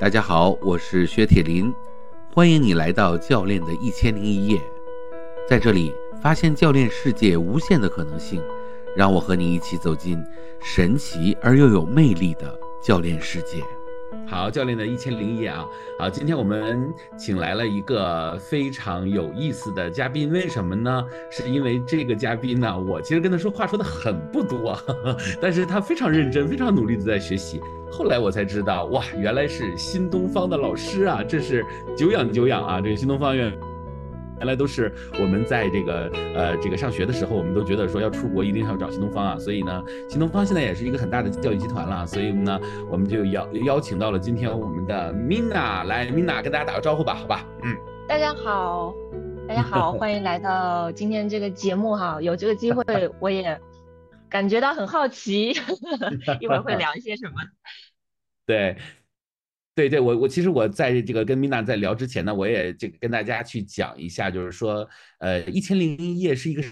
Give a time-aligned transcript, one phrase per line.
[0.00, 1.74] 大家好，我是薛铁林，
[2.32, 4.60] 欢迎你来到教练的一千零一夜，
[5.48, 8.40] 在这里发现教练世界无限的可能性，
[8.96, 10.24] 让我和你一起走进
[10.60, 13.60] 神奇而又有魅力的教练世界。
[14.24, 15.66] 好，教练的一千零一夜啊，
[15.98, 21.04] 好，今天我们请来了一个非常有意思的嘉宾，为什么呢？
[21.28, 24.78] 是因为这个嘉宾呢，我其实跟他说话说的很不多，
[25.42, 27.60] 但是他非常认真，非常努力的在学习。
[27.90, 31.64] 后来我才知道，哇，原来是新东方的老师啊，这是
[31.96, 33.52] 久仰久仰啊，这个新东方院。
[34.38, 47.44] 原来都是我们在这个呃这个上学的时候，我们都觉得说要出国一定要找新东方啊，所以呢，新东方现在也是一个很大的教育集团了，所以呢，我们就邀邀请到了今天我们的 Mina 来，Mina 跟大家打个招呼吧，好吧？
[47.64, 48.94] 嗯，大家好，
[49.48, 52.84] 大家好， 欢迎来到今天这个节目哈，有这个机会
[53.18, 53.60] 我也
[54.28, 55.48] 感觉到很好奇，
[56.38, 57.34] 一会儿会聊一些什么？
[58.48, 58.76] 对。
[59.76, 64.88] 对对，我我其实我在这个跟米娜在聊之前呢，我也这个跟大家去讲一下，就是说，
[65.20, 66.64] 呃，一千零一夜是一个。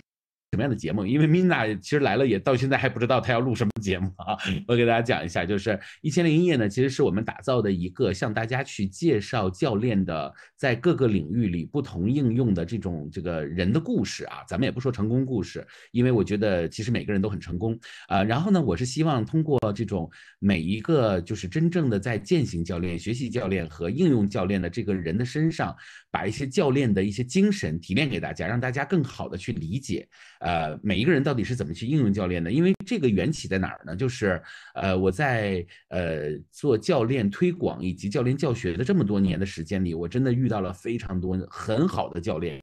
[0.57, 1.05] 什么样的节目？
[1.05, 4.35] 因为 Mina 其实来了，也到现在还不知道她要录什么节目啊。
[4.67, 14.39] 我给大家讲一下，就是一千零一夜呢，其实是我们打造的一个向大家去介绍教练的在各个领域里不同应用的这种这个人的故事啊。
[14.49, 18.25] 咱们也不说成功故事，因为我觉得其实每个人都很成功啊。
[18.25, 25.77] 然后呢，我是希望通过这种每一个就是真正的在践行教练、学习教练和应用教练的这个人的身上，
[26.11, 30.09] 把一些教练的一些精神提炼给大家，让大家更好的去理解。
[30.47, 32.53] 呃，每一个人到底是怎么去应用教练的？
[32.53, 33.97] 因为这个缘起在哪儿呢？
[33.97, 34.41] 就是
[34.77, 42.63] 呃，我在呃做教练推广以及教练教学的这么多年的时间里，我真的遇到了非常多很好的教练，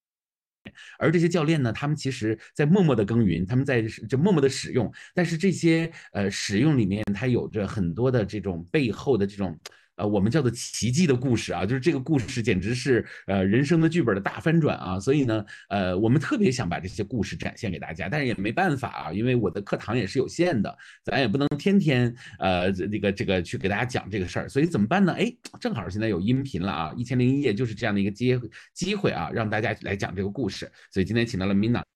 [0.98, 9.60] 而这些教练呢，他们其实在默默的耕耘，他们在就默默的使用，但是这些呃使用里面，它有着很多的这种背后的这种。
[9.96, 25.14] 呃，我们叫做奇迹的故事啊，就是这个故事简直是呃人生的剧本的大翻转啊，所以呢，呃，我们特别想把这些故事展现给大家，但是也没办法啊，因为我的课堂也是有限的，咱也不能天天呃这个这个去给大家讲这个事儿，所以怎么办呢？
[25.14, 28.40] 哎，正好现在有音频了啊，一千零一夜就是这样的一个机
[28.74, 31.93] 机会啊，让大家来讲这个故事，所以今天请到了 Mina。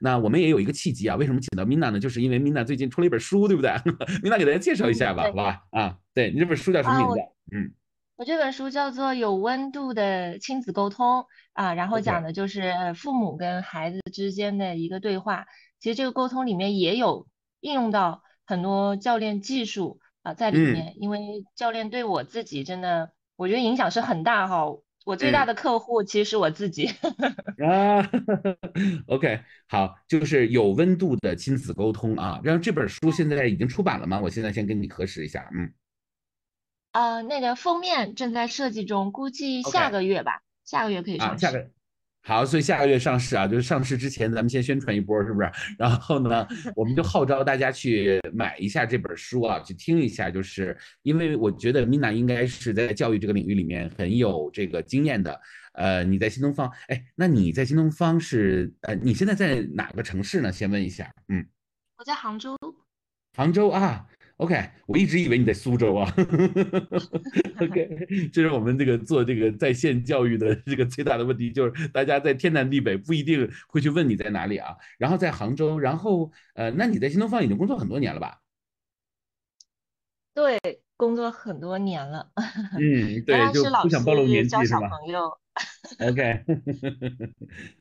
[0.00, 2.00] 那我们也有一个契机啊，为什么请到 Mina 呢？
[2.00, 3.70] 就是因为 Mina 最近出了一本书，对不对？
[4.22, 5.62] Mina 给大家介绍一下吧，好吧？
[5.70, 7.20] 啊，对你这本书叫什么名字？
[7.56, 7.72] 嗯，
[8.16, 11.20] 我这本书叫做《有温度的亲子沟通》
[11.52, 15.46] 啊，然后讲的就是父母跟孩子之间的一个对话。
[15.78, 17.28] 其实这个沟通里面也有
[17.60, 24.64] 应用到很多教练技术啊在里面，因为教练对我自己真的，我觉得影响是很大哈。
[25.06, 26.90] 我最大的客户其实是我自己
[27.62, 28.02] 啊。
[29.06, 32.40] OK，好，就是有温度的亲子沟通啊。
[32.42, 34.18] 然后这本书现在已经出版了吗？
[34.20, 35.48] 我现在先跟你核实一下。
[35.54, 35.72] 嗯，
[36.90, 41.70] 呃，那个封面正在设计中，估计下个月吧，下个月可以上市。
[42.26, 45.48] 好，所以下个月上市啊，就是上市之前咱们先宣传一波，是不是？
[45.78, 46.44] 然后呢，
[46.74, 55.40] 我们就号召大家去买一下这本书啊，去听一下，就是因为我觉得 Mina 应该是在教育这个领域里面很有这个经验的。
[55.74, 60.50] 呃，你在新东方，哎，那你在新东方是呃，你现在在哪个城市呢？
[60.50, 61.08] 先问一下。
[61.28, 61.46] 嗯，
[61.96, 62.56] 我在杭州。
[63.36, 64.04] 杭州啊。
[64.36, 66.12] OK，我一直以为你在苏州啊。
[67.60, 74.76] OK，这是我们这个做这个在线教育的这个最大的问题，就是大家在天南地北不一定会去问你在哪里啊。
[74.98, 78.42] 然后在杭州，然后呃，那你在新东方已经工作很多年了吧？
[80.34, 80.60] 对，
[80.98, 82.30] 工作很多年了。
[82.78, 84.90] 嗯， 对，就不想暴露年纪是吧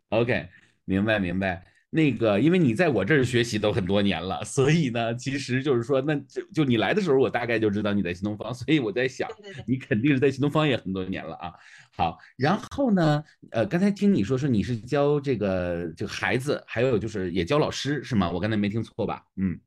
[0.09, 0.47] ？OK，OK，
[0.85, 1.65] 明白明白。
[1.95, 9.29] 那个，因为你在我这儿学习都很多年了，所以呢，其实就是说，那就就你来的时候，我大概就知道你在新东方， 所以我在想，
[9.65, 11.53] 你肯定是在新东方也很多年了啊。
[11.95, 18.29] 好，然后呢，呃，刚才听你说说你是教这个这个孩子，还有就是也教老师是吗？
[18.29, 19.23] 我刚才没听错吧？
[19.37, 19.57] 嗯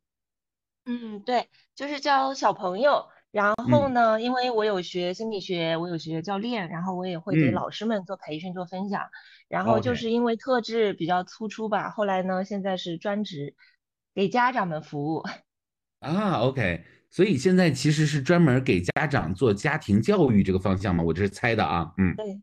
[0.84, 3.06] 嗯，对，就是教小朋友。
[3.30, 9.02] 然后呢，因为我有学心理学，我有学教练，然后我也会给老师们做培训、做分享。
[9.48, 13.54] 然后就是因为特质比较突出吧，后来呢，现在是专职
[14.14, 15.22] 给家长们服务。
[16.00, 21.02] 啊，OK，所以现在其实是专门给家长做家庭教育这个方向嘛？
[21.02, 22.40] 我这是猜的啊，嗯，对，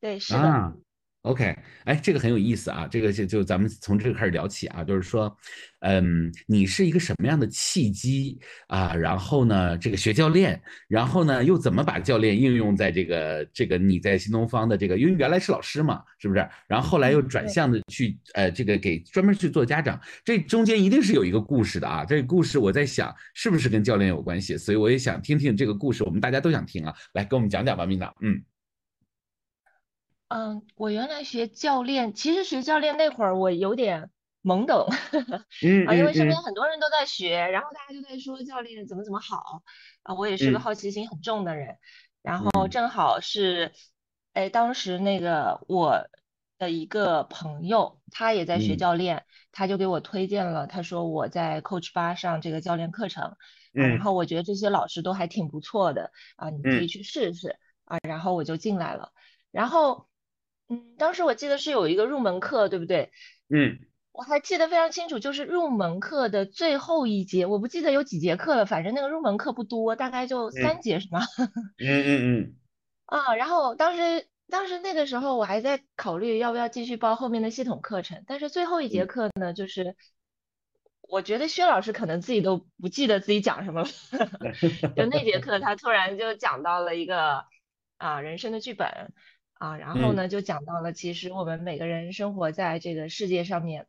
[0.00, 0.76] 对，是的。
[1.22, 1.54] OK，
[1.84, 5.36] 哎，这个很有意思啊，这个就就咱们从这个开始聊起啊，就是说，
[5.80, 8.38] 嗯，你是一个什么样的契机
[8.68, 8.94] 啊？
[8.94, 16.48] 然后呢，这个学教练，然后呢，又怎么把教练应用在这个这个你在新东方的这个，因为原来是老师嘛，是不是？
[16.68, 22.04] 然后后来又转向的去呃，这个给专门去做家长，这中间一定是有一个故事的啊。
[22.04, 24.56] 这个故事我在想，是不是跟教练有关系？
[24.56, 28.40] 所以我也想听听这个故事，我们大家都想听啊，来给我们讲讲吧，明导，嗯。
[30.28, 34.10] 嗯，我原来学教练，其实学教练那会儿我有点
[34.42, 34.86] 懵懂，
[35.88, 39.62] 啊，因为身边很多人都在学，然后大家就在说教练怎么怎么好，
[40.02, 41.78] 啊，我也是个好奇心很重的人，
[42.20, 43.72] 然后正好是，
[44.34, 46.06] 哎，当时那个我
[46.58, 53.34] 的一个朋友，他也在学教练，他就给我推荐了，他说我在 Coach 八上这个教练课程，
[53.72, 59.10] 然后我觉得这些老师都还挺不错的，啊，你可以去试试，啊，然后我就进来了，
[59.50, 60.06] 然后。
[60.68, 63.10] 嗯，当时我记得是有一个入门课，对不对？
[63.48, 63.78] 嗯，
[64.12, 71.20] 我还记得非常清楚，就是入门课的最后一节，我不记得有几节课了，反正那个入门课不多，大概就三节，是吗？
[71.78, 72.08] 嗯嗯
[72.42, 72.54] 嗯。
[73.06, 79.96] 啊，然后当时当时那个时候我还在考虑要不要继续报后面的系统课程，但是最后一节课呢，就是
[81.00, 83.88] 我觉得薛老师可能自己都不记得自己讲什么了，
[84.94, 87.46] 就那节课他突然就讲到了一个
[87.96, 89.14] 啊人生的剧本。
[89.58, 93.88] 啊，然后呢，就讲到了，其实我们每个人生活在这个世界上面，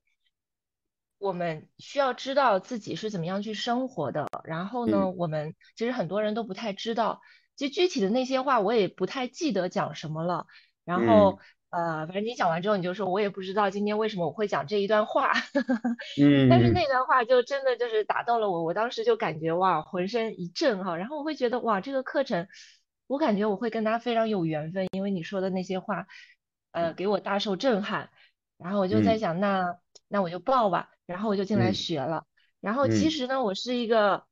[1.20, 4.28] 我们需要知道自己是怎么样去生活的。
[4.46, 7.22] 然后呢，我们其实很多人都不太知道，
[7.56, 10.48] 其实具体的那些话我也不太记得讲什么了。
[10.86, 11.38] 然后
[11.70, 15.32] 呃，反正你讲完之后，你就说我也不知道今天为什么我会讲这一段话。
[16.20, 16.50] 嗯。
[16.50, 20.98] 但是那段话就真的就是打动了我，我当时就感觉哇，浑身一震哈。
[20.98, 22.48] 然后我会觉得哇，这个课程。
[23.10, 26.06] 我感觉我会跟他非常有缘分，因为你说的那些话，
[26.72, 28.12] 呃，给我大受震撼。
[28.60, 29.78] 然后我就在想，那
[30.08, 30.92] 那我就报吧。
[31.08, 32.26] 然后我就进来学了。
[32.62, 34.26] 然后其实呢，我是一个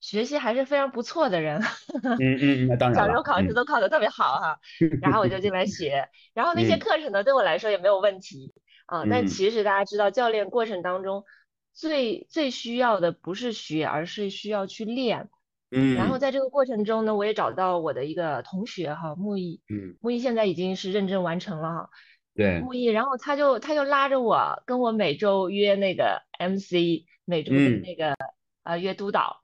[0.00, 1.62] 学习还是非常不错的人。
[2.02, 2.98] 嗯嗯，嗯当然。
[2.98, 4.58] 小时候考试都考得特别好哈。
[5.00, 6.08] 然后我就进来学。
[6.34, 8.52] 然后那些课程呢，对我来说也没有问题
[8.86, 9.04] 啊。
[9.08, 11.24] 但其实大家知道，教练过程当中
[11.72, 15.28] 最最需要的不是学，而是需要去练。
[15.72, 21.90] 嗯，然后在这个过程中呢，我也找到我的一个同学哈，木易，嗯，木易现在已经是认证完成了哈，
[22.36, 28.14] 对，木易，然后他就他就拉着我跟我每周约那个 MC，每周的那个
[28.62, 29.42] 呃约督导，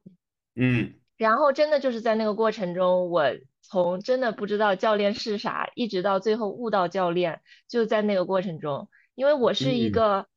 [0.54, 3.25] 嗯，然后真的就是在那个过程中，我
[3.60, 10.28] 从真的不知道教练是啥，一直到最后悟到教练，就在那个过程中，因为我是一个，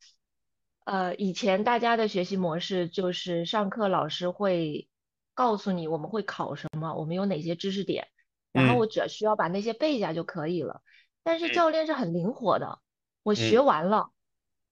[0.83, 4.89] 呃，以前大家的学习模式就是上课老师会。
[5.35, 8.07] 告诉你我们会考什么，我们有哪些知识点，
[8.51, 10.81] 然后我只要需要把那些背下就可以了。
[11.21, 12.79] 但是教练是很灵活的，
[13.21, 14.11] 我学完了，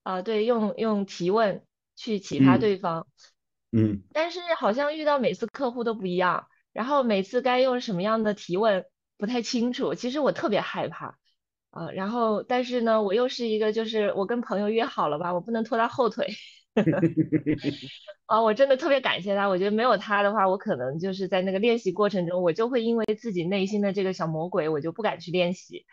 [0.02, 1.66] 啊，对，用用提问
[1.96, 3.06] 去启发对方，
[3.72, 8.86] 嗯，但是好像遇到每次客户都不一样，然后每次该用什么样的提问
[9.18, 11.18] 不太清楚，其实我特别害怕，
[11.70, 16.34] 啊，然后但是呢，我又是一个就是我跟朋友约好了吧，我不能拖他后腿。
[18.26, 19.48] 啊，我真的特别感谢他。
[19.48, 25.86] 我觉得没有他的话，我可能就是在那个练习过程中，我就会因为自己内心的这个小魔鬼，我就不敢去练习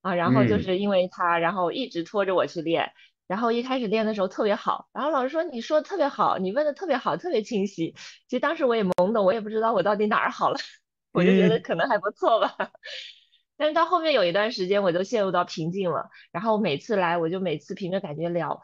[0.00, 0.14] 啊。
[0.14, 2.92] 然后就是因为他，然后一直拖着我去练。
[3.28, 7.94] 然后一开始练的时候特别好，然后老师说你说的特别好，你问的特别好，特别清晰。
[8.28, 10.58] 其实当时我也懵懂，我也不知道我到底哪儿好了，
[11.12, 12.54] 我就觉得可能还不错吧。
[13.56, 16.10] 但是到后面有一段时间，我就陷入到瓶颈了。
[16.30, 18.60] 然后每次来，我就每次凭着感觉聊。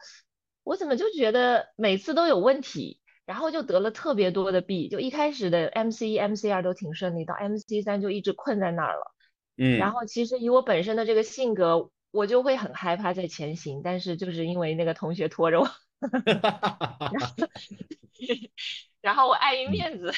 [0.68, 9.14] 我怎么就觉得每次都有问题，然后就得了特别多的 B，就一开始的 MC 一、MC 二都挺顺利，到 MC 三就一直困在那儿了。
[9.56, 15.70] 嗯，然后其实以我本身的这个性格，我就会很害怕在前行，但是就是因为那个同学拖着我，
[19.00, 20.12] 然后我碍于面子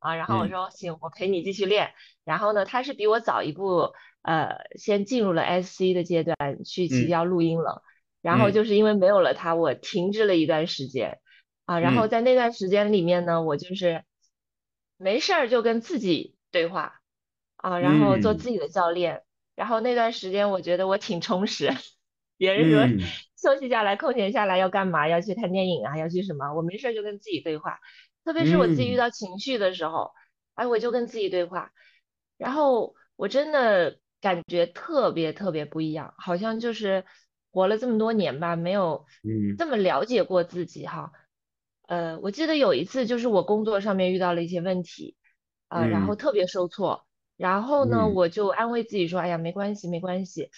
[0.00, 1.92] 啊，然后我说行，我陪你继续练。
[2.24, 7.84] 然后呢，他是比我早一步，呃，先进入了 SC 的阶段，去提交录音了。
[8.26, 11.20] 然后就是因为没有了他，我停滞了一段时间，
[11.64, 14.02] 啊，然后在那段时间里面呢，我就是
[14.96, 17.00] 没事儿就跟自己对话，
[17.54, 19.22] 啊，然后做自己的教练，
[19.54, 21.70] 然后那段时间我觉得我挺充实。
[22.36, 22.82] 别人说
[23.40, 25.06] 休息下来、空闲下来要干嘛？
[25.06, 25.96] 要去看电影啊？
[25.96, 26.52] 要去什么？
[26.52, 27.78] 我没事就跟自己对话，
[28.24, 30.10] 特别是我自己遇到情绪的时候，
[30.56, 31.70] 哎，我就跟自己对话，
[32.38, 37.04] 然后我真的感觉特别特别不一样，好像就是。
[37.56, 39.06] 活了这么多年吧，没有
[39.56, 41.10] 这么了解过自己哈。
[41.88, 45.16] 呃，我记得有一次就是我工作上面遇到了一些问题，
[45.68, 47.06] 啊，然后特别受挫，
[47.38, 50.50] 然后呢，我就安慰自己说，哎呀，没关系，没关系。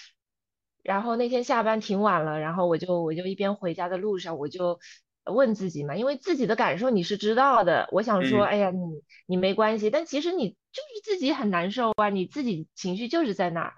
[0.83, 4.81] 然后那天下班挺晚了，然后我就我就一边回家的路上，我就
[5.25, 8.49] 问自己嘛，因为自己的感受你是知道的，我想说，嗯。
[8.49, 8.81] 哎呀，你
[9.27, 13.75] 你没关系，但其实你就是自己很难受啊，你自己情绪就是在那儿，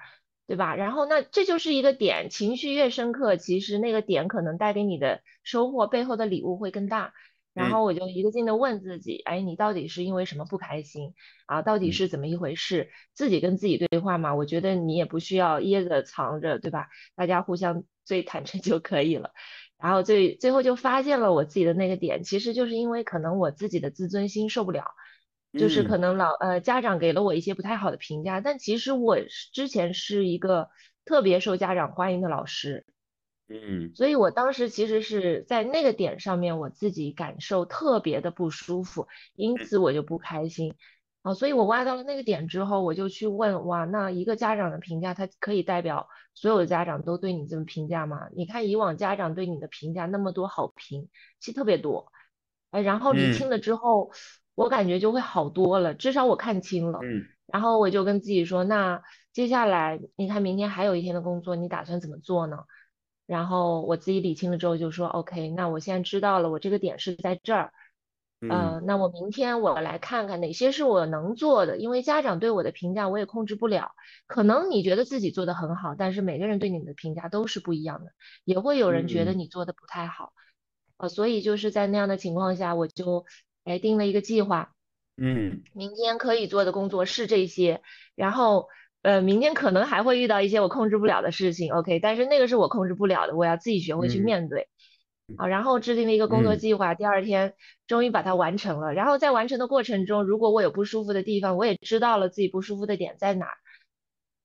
[0.50, 0.74] 对吧？
[0.74, 7.12] 然后那这就是一个点，情绪越深刻，其实那个点可能带给你的收获背后的礼物会更大。
[7.54, 11.14] 然嗯后我就一个劲的问自己，哎，你到底是因为什么不开心
[11.46, 11.62] 啊？
[11.62, 12.90] 到底嗯是怎么一回事？
[13.14, 16.88] 自己跟自己对话嘛，我觉得你也不需要掖着藏着，对吧？
[17.14, 19.30] 大家互相最坦诚就可以了。
[19.78, 24.82] 然后最最后就发现了我自己的那个点，其实就是因为可能我自己的自尊心受不了，
[25.56, 26.00] 就是可嗯。
[26.00, 29.18] 能老呃家长给了我一些不太好的评价，但其实我
[29.52, 30.68] 之前是一个
[31.04, 32.86] 特别受家长欢迎的老师，
[33.48, 33.90] 嗯。
[33.94, 40.74] 所以我当时其实是在那个点上面，我自己感受特别的不舒服，因此我就不开心。
[41.22, 48.30] 啊，所以我挖到了那个点之后，我就去问，哇，那一个家长的评价，他可以代表所有的家长都对你这么评价吗？
[48.34, 52.10] 你看以往家长对你的评价那么多好评，其实特别多，
[52.70, 53.32] 哎，然后理嗯。
[53.32, 54.12] 清了之后，
[54.60, 56.98] 我感觉就会好多了，至少我看清了。
[57.02, 57.24] 嗯。
[57.46, 59.02] 然后我就跟自己说，那
[59.32, 62.58] 接下来你看明天还有一天的工作，你打算怎么做呢？
[63.26, 67.72] 然后我自己理清了之后就说，OK，那我现在知道了，我这个点是在这儿，
[68.42, 68.50] 嗯。
[68.50, 73.92] 呃，那我明天我来看看哪些是我能做的，因为家长对我的评价我也控制不了，
[74.26, 78.12] 可能你觉得自己做的很好，但是每个人对你的评价都是不一样的，
[78.44, 79.38] 也会有人觉得嗯。
[79.38, 80.34] 你做的不太好，
[80.98, 83.24] 呃，所以就是在那样的情况下，我就
[83.70, 84.72] 哎定了一个计划。
[85.16, 87.82] 嗯明天可以做的工作是这些，
[88.14, 88.68] 然后
[89.02, 94.68] 呃，明天可能还会遇到一些我控制不了的事情，OK，但是那个是我控制不了的，我要自己学会去嗯面对。
[95.36, 97.54] 好，然后制定了一个工作嗯计划，第二天
[97.86, 98.92] 终于把它完成了。
[98.94, 103.56] 然后在完成的过程中，如果我有不舒服的地方，我也知道了自己不舒服的点在哪儿。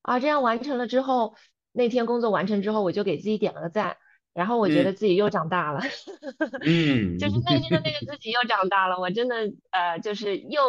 [0.04, 1.36] 啊，这样完成了之后，
[1.72, 3.98] 那天工作完成之后，我就给自己点了个赞，
[4.36, 5.80] 然后我觉嗯得自己又长大了。
[6.68, 9.36] 嗯就是内心的那个自己又长大了，我真的
[9.72, 10.62] 呃，就是又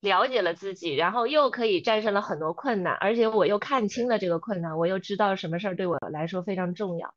[0.00, 7.14] 了解了自己，然后又可以战胜了很多困难，而且我又看清了这个困难，我又知道什么事儿对我来说非常重要，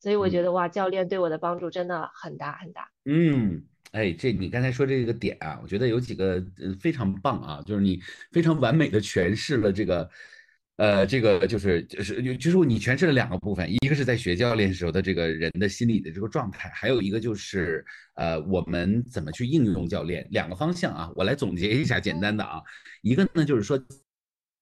[0.00, 2.90] 所以我觉得哇，教练对我的帮助真的很大很大。
[3.04, 8.00] 嗯，哎，这你刚才说这个点啊，我觉得有几个呃非常棒啊，就是你
[8.32, 10.10] 非常完美的诠释了这个，
[10.78, 22.62] 呃，这个就是就是就是你诠释了两个部分，一个是在学教练时候的这个人的心理的这个状态，还有一个就是呃我们怎么去应用教练，两个方向啊，我来总结一下，简单的啊，
[23.02, 23.78] 一个呢就是说。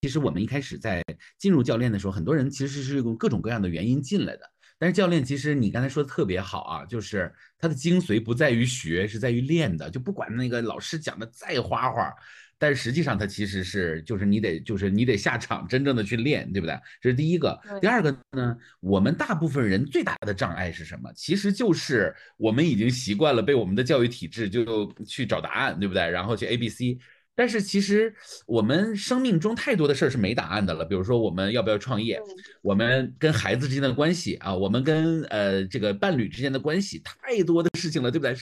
[0.03, 1.03] 其实我们一开始在
[1.37, 4.43] 进入教练的时候，很多人其实是用各种各样的原因进来的。
[4.79, 9.91] 但是教练其实你刚才说的特别好啊，就是他的精髓不在于学，是在于练的。
[9.91, 12.13] 就不管那个老师讲的再花花，
[12.59, 16.79] 但是实际上它其实是就是你得就是你得下场真正的去练，对不对？
[17.01, 17.59] 这是第一个。
[17.81, 21.11] 第二个呢，我们大部分人最大的障碍是什么？
[21.15, 26.09] 其实就是我们已经习惯了被我们的教育体制就去找答案，对不对？
[26.09, 26.99] 然后去 A B C。
[27.39, 28.15] 但是其实
[28.47, 32.25] 我们生命中太多的事儿是没答案的了，比如说我们要不要创业，嗯
[32.63, 38.35] 我们跟孩子之间的关系啊，我们跟呃这个伴侣之间的关系，太多的事情了，对不对？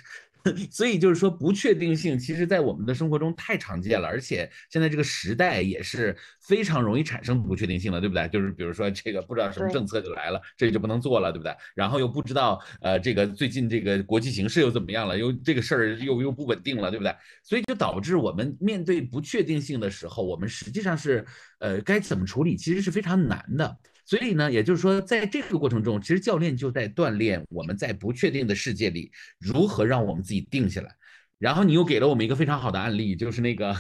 [0.71, 8.29] 所以就是说，不确定性其实在我们的生活中太常见了，而且现在这个时代也是非常容易产生不确定性的，对不对？
[8.29, 11.55] 就是比如说这个不知道什么政策就来了，这个就不能做了，对不对？
[11.75, 17.15] 然后又不知道呃这个最近这个国际形势又怎么样了，又这个事儿又又不稳定了，对不对？
[17.43, 21.25] 所以就导致我们面对不确定性的时候，我们实际上是
[21.61, 23.79] 呃该怎么处理，其实是非常难的。
[24.05, 30.95] 所以呢，也就是说，在这个过程中，其实教练就在锻炼我们在不确定的世界里如何让我们自己定下来。
[31.39, 33.71] 然后你又给了我们一个非常好的案例，就是那个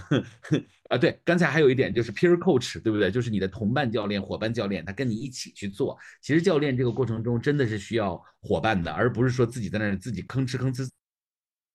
[0.91, 3.11] 啊，对，刚才还有一点就是 peer coach，对不对？
[3.11, 5.97] 就是你的同伴教练、伙伴教练，他跟你一起去做。
[6.21, 10.87] 其实教练这个过程中真的是需要伙伴的，而不是说自己在那儿自己吭哧吭哧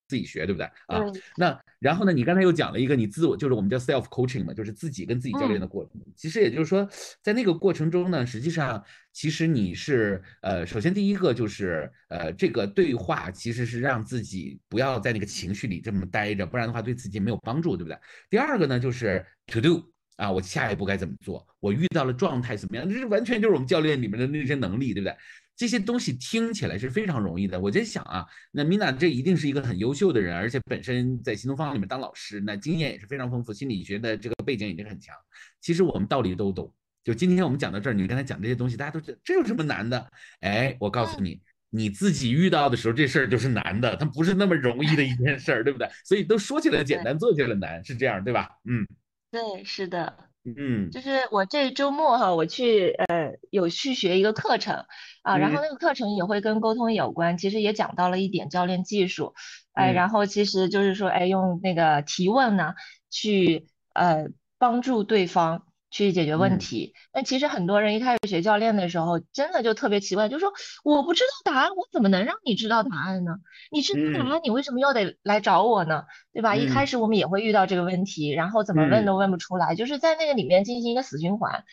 [0.07, 1.01] 自己学，对不对啊？
[1.37, 5.93] 那然后呢，你刚才又讲了一个你自我，就是我们叫 self coaching 嘛，就是自己跟自己教练的过程。
[6.15, 6.88] 其实也就是说，
[7.21, 8.83] 在那个过程中呢，实际上
[9.13, 17.98] 其实你是呃，首先第一个就是呃，这个对话其实是让自己不要在那个情绪里这么待着，不然的话对自己没有帮助，对不对？
[18.29, 19.83] 第二个呢，就是 to do。
[20.19, 21.48] 啊，我下一步该怎么做？
[21.62, 22.86] 我遇到了状态怎么样？
[22.89, 25.15] 这是完全就是我们教练里面的那些能力，对不对？
[25.59, 27.59] 这些东西听起来是非常容易的。
[27.59, 35.13] 我在想啊，那米娜这一定是一个很优秀的人，而且本身在新东方里面当老师，那经验也是非常丰富，心理学的这个背景已经很强。
[35.59, 36.73] 其实我们道理都懂。
[37.03, 40.09] 就今天我们讲到这儿，你刚才讲这些东西，大家都觉得这有什么难的？
[40.39, 45.89] 哎，我告诉你，你自己遇到的时候，这事儿就是难的，它不是那么容易的一件事儿，对不对？
[46.05, 48.49] 所以都说起来简 单，做起来难，是这样，对吧？
[48.63, 48.87] 嗯。
[49.29, 50.89] 对，是的，嗯。
[50.91, 54.86] 就是我这周末哈，我去呃有去学一个课程。
[55.22, 55.62] 啊，然后嗯。
[55.63, 59.34] 那个课程也会跟沟通有关，其实也讲到了一点教练技术，
[59.74, 59.93] 哎，嗯。
[59.93, 62.74] 然后其实就是说，哎，用那个提问呢
[63.10, 64.27] 去呃
[64.58, 66.93] 帮助对方去解决问嗯题。
[67.12, 70.51] 但其实很多人一开始学教练的时候，真的就特别奇怪，就说
[70.84, 73.36] 我不知道答案，我怎么能让你知道答案呢？
[73.72, 76.03] 你知道答嗯案，你为什么又得来找我呢？
[76.34, 76.55] 对吧？
[76.55, 81.63] 一开嗯始我们也会遇到这个问题，然后怎么问嗯都问不出来，就是在那个里面进行一个死循环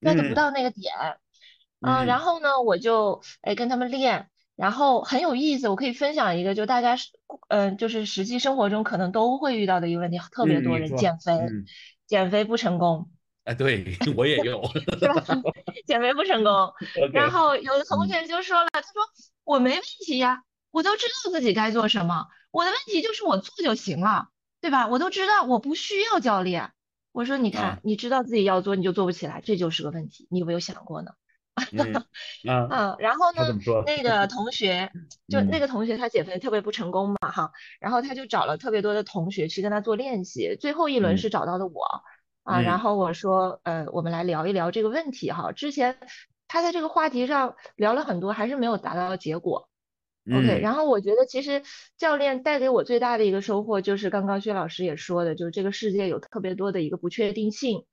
[0.00, 0.92] ，get 不嗯到那个点。
[1.80, 7.10] 嗯，然嗯后呢，我就哎跟他们练，然后很有意思，我可以分享一个，就大家是
[7.48, 11.64] 嗯、就是实际生活中可能都会遇到的一个问题，特别嗯，多人减肥，嗯，
[12.08, 13.08] 减肥不成功，
[13.48, 14.62] 哎，对 我也有
[15.00, 15.24] 是吧？
[15.86, 16.52] 减肥不成功，
[17.14, 18.90] 然后有的同嗯学就说了，他说
[19.44, 24.28] 我没问题呀，我都知道自己该做什么，我的问题就是我做就行了，
[24.60, 24.86] 对吧？
[24.88, 26.72] 我都知道我不需要教练。
[27.12, 31.12] 我说你看，啊，你知道自己要做，你就做不起来，这就是个问题，你有没有想过呢？
[31.72, 31.94] 嗯
[32.46, 33.42] 啊，嗯，然后呢？
[33.86, 34.92] 那个同学
[35.28, 37.50] 就那嗯个同学他减肥特别不成功嘛哈，
[37.80, 41.82] 然后他就找了特别多的同学去跟他做练习，最后一轮嗯是找到的我
[42.48, 45.98] 啊，然嗯后我说呃，我们来聊一聊这个问题哈，之前
[46.48, 49.68] 他在这个话题上聊了很多，还是没有达到结果。
[50.30, 51.62] OK，嗯然后我觉得其实
[51.98, 57.84] 教练带给我最大的一个收获就是刚刚薛老师也说的，就是这个世界有特别多的一个不确定性。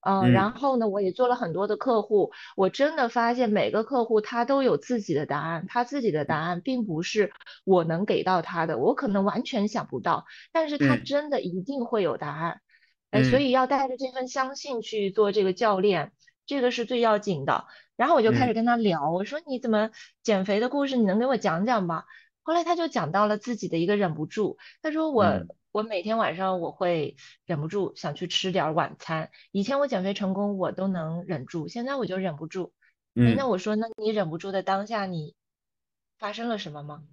[0.00, 7.30] 嗯，嗯然后呢，我也做了很多的客户，我真的发现每个客户他都有自己的答案，他自己的答案并不是
[7.64, 12.62] 我能给到他的，我可能完全想不到，但是他嗯真的一定会有答案。
[13.10, 16.12] 哎，所嗯以要带着这份相信去做这个教练，
[16.46, 17.66] 这个是最要紧的。
[17.96, 19.90] 然后我就开始嗯跟他聊，我说你怎么
[20.22, 22.04] 减肥的故事，你能给我讲讲吗？
[22.42, 32.72] 后来他就讲到了自己的一个忍不住，他说我嗯我每天晚上我会忍不住想去吃点儿晚餐，以前我减肥成功我都能忍住，现在我就忍不住。
[33.14, 35.34] 嗯，那嗯我说那你忍不住的当下你
[36.18, 37.04] 发生了什么吗？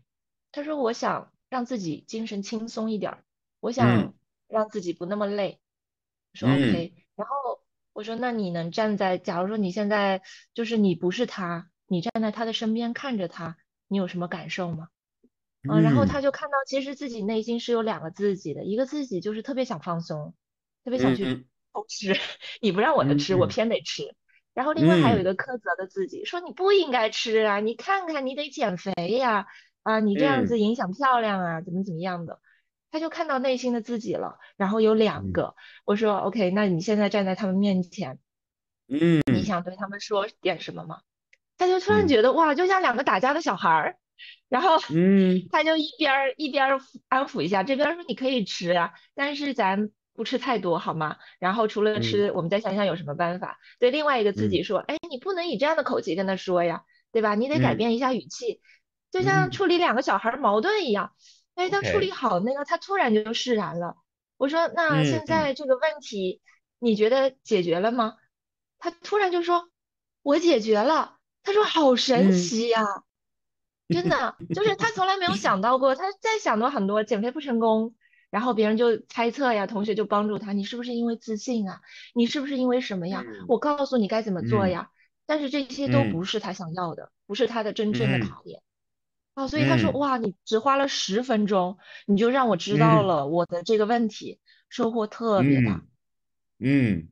[0.51, 3.23] 他说我想让自己精神轻松一点儿，
[3.59, 4.13] 我嗯想
[4.47, 5.59] 让自己不那么累。
[6.41, 7.33] 我说嗯 OK，然后
[7.93, 10.21] 我说那你能站在，假如说你现在
[10.53, 14.89] 就是你不是他，你站在他的身边看着他，你有什么感受吗？
[15.67, 20.35] 嗯，然后他嗯就看到其实自己内心是有两个自己的，一个自己就是特别想放松，
[20.83, 22.13] 特别想去嗯偷吃，
[22.61, 24.15] 你不让我的吃，我嗯偏得吃。
[24.53, 29.47] 然后另外还有一嗯个苛责的自己，说你不应该吃啊，你看看你得减肥呀，
[29.83, 32.39] 啊，你这样子嗯影响漂亮啊，怎么怎么样的。
[32.95, 35.53] 他就看到内心的自己了，然后有两嗯个，
[35.83, 38.19] 我说 OK，那你现在站在他们面前，
[38.87, 41.01] 嗯你想对他们说点什么吗？
[41.57, 43.97] 他就突然嗯觉得哇，就像两个打架的小孩儿，
[44.47, 46.79] 然后嗯他就一边儿一边儿
[47.09, 51.17] 安抚一下，这边儿说你可以吃啊，但是咱不吃太多好吗？
[51.37, 53.59] 然后除了嗯吃，我们再想想有什么办法。
[53.77, 57.35] 对另外一个自己嗯说，哎，你不能以这样的口气跟他说呀，对吧？
[57.35, 58.61] 你得改嗯变一下语气，
[59.11, 61.11] 就像嗯处理两个小孩儿矛盾一样。
[61.55, 63.95] 哎，当处理好那个，他突然就释然了。
[64.37, 66.41] 我说，那现嗯在这个问题，
[66.79, 68.17] 你觉得解决了吗？
[68.79, 69.69] 他突然就说，
[70.21, 71.17] 我解决了。
[71.43, 72.83] 他说好神嗯奇呀，
[73.89, 77.95] 真的，就是他从来没有想到过，他在想到很多减肥不成功，
[78.29, 81.81] 然后别人就猜测呀，同学就帮助他，你是不是因为自信啊？
[82.13, 83.27] 你是不是因为什么呀？
[83.27, 84.91] 嗯我告诉你该怎么做嗯呀。
[85.27, 88.61] 但是这些都嗯不是他想要的，不是他的真正的嗯考验。
[89.35, 95.75] 哦，所以他说，嗯哇，你只花了十分钟，你就让我知道嗯了我的这个问题，收获特别大。
[95.75, 95.87] 嗯
[96.59, 97.07] 嗯，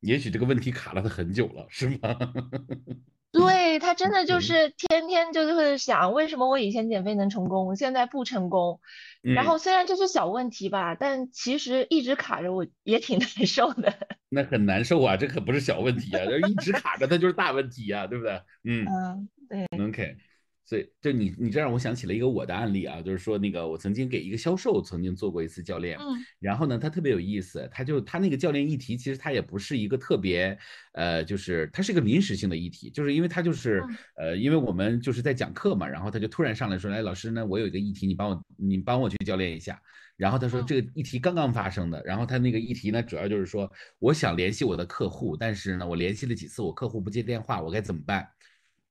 [0.00, 1.98] 也许这个问题卡了他很久了，是吗？
[3.30, 8.80] 对，他真的就嗯是天天就是会想，为什么我以前减肥能成功，现在不成功？
[9.22, 13.92] 然嗯，后虽然这是小问题吧，但其实一直卡着我，也挺 难受的。
[14.30, 18.40] 那很难受啊，这可不是小问题啊，这一直卡着它就是大问题啊，对不对？
[18.64, 18.86] 嗯。
[18.86, 20.16] 嗯，对，OK，
[20.66, 26.04] 所以就你你这让我想起了一个我的案例啊，就是说那个我曾经给一个销售曾经做过一次教练，嗯
[26.40, 30.58] 然后呢，他特别有意思，他就他那个教练议题其实他也不是一个特别
[30.92, 33.80] 呃，就是他是一个临时性的议题，就是因为他就是
[34.16, 39.80] 嗯呃，因为我们就是在讲课嘛，然后他就突然上来说，来老师呢，我有一个议题，你帮我你帮我去教练一下。
[40.16, 48.26] 然后他说嗯这个议题刚刚发生的，然后他那个议题呢，主要就是说我想联系我的客户，但是呢，我联系了几次，我客户不接电话，我该怎么办？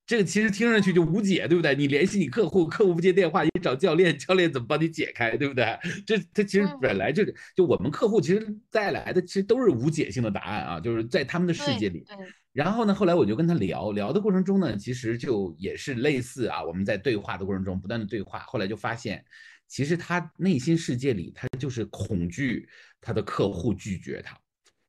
[0.05, 1.73] 这个其实听上去就无解，对不对？
[1.75, 5.65] 你联系你客户，客户不接电话，你找教练，教练怎么帮你解开，对不对？
[6.05, 12.05] 这他其实嗯本来就是，就我们客户其实带来的其实都是无解性的答案啊，就是在他们的世界里。
[12.53, 19.25] 然后呢，后来我就跟他聊聊的过程中呢，其实就也是类似啊，我们在对话的过程中不断的对话，后来就发现，
[19.67, 22.69] 其实他内心世界里他就是恐惧
[23.01, 24.37] 他的客户拒绝他。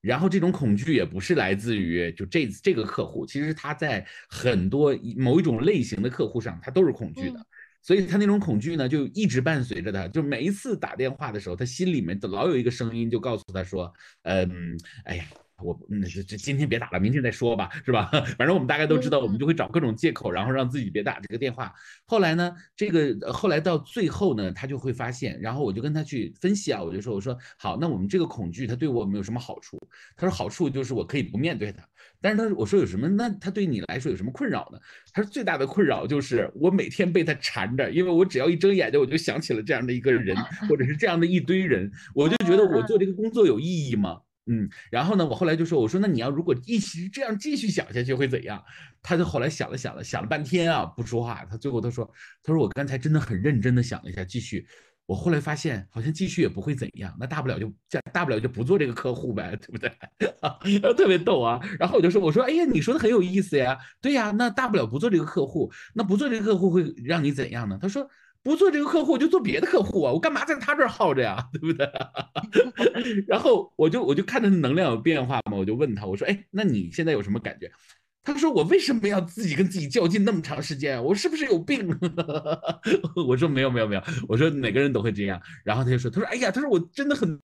[0.06, 7.46] 然后这种恐惧也不是来自于就这这个客户，其实他在很多某一种类型的客户上，他都是恐惧的。
[7.82, 13.92] 所以他那种恐惧呢，就一直伴随着他，就每一次打电话的时候，他心里面老有一个声音，就告诉他说
[14.22, 15.24] ：“嗯，哎呀。”
[15.62, 18.10] 我那这这今天别打了，明天再说吧，是吧？
[18.36, 21.72] 反正我们大概都知道，我们就会找各种借口，然后让自己别打这个电话。
[22.04, 29.78] 后来呢，这个后来到最后呢，他就会发现，然后我就跟他去分析啊，我就说，我说好，那我们这个恐惧它对我们有什么好处？
[30.14, 31.82] 他说好处就是我可以不面对它。
[32.20, 33.08] 但是他我说有什么？
[33.08, 34.78] 那他对你来说有什么困扰呢？
[35.12, 40.36] 他说最大的困扰就是我每天被他缠着，因为我只要一睁眼睛，我就想起了这样的一个人，
[40.68, 44.20] 或者是这样的一堆人，我就觉得我做这个工作有意义吗？
[44.48, 48.62] 嗯，然后呢，我后来就说，我说那你要如果一直这样继续想下去会怎样？
[49.02, 51.44] 他就后来想了想了，想了半天啊，不说话。
[51.50, 52.08] 他最后他说，
[52.42, 54.66] 他说我刚才真的很认真的想了一下，继续。
[55.04, 57.72] 我后来发现好像继续也不会怎样，那大不了就
[58.12, 59.90] 大不了就不做这个客户呗，对不对？
[60.18, 61.60] 然 后特别逗啊。
[61.78, 63.76] 然后我就说，我说哎呀，你说的很有意思呀。
[64.00, 67.78] 对呀，那大不了不做这个客户，那不做这个客户会让你怎样呢？
[67.80, 68.08] 他说。
[68.46, 71.90] 不做这个客户我就做别的客户啊，我干嘛在他这儿耗着呀， 对不对？
[73.26, 77.68] 然后我就我就看着能量有变化嘛，我就问他，我说，哎，那你现在有什么感觉？
[78.22, 81.02] 他说我为什么要自己跟自己较劲那么长时间？
[81.02, 81.88] 我是不是有病？
[83.26, 85.42] 我说没有没有没有，我说每个人都会这样。
[85.64, 87.36] 然后他就说，他说哎呀，他说我真的很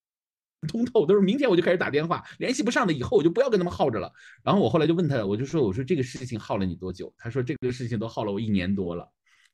[0.69, 4.13] 通透，他说明天我就开始打电话，联系不上的以后我就不要跟他们耗着了。
[4.45, 7.13] 然后我后来就问他，我就说，我说这个事情耗了你多久？
[7.19, 9.09] 他说这个事情都耗了我一年多了。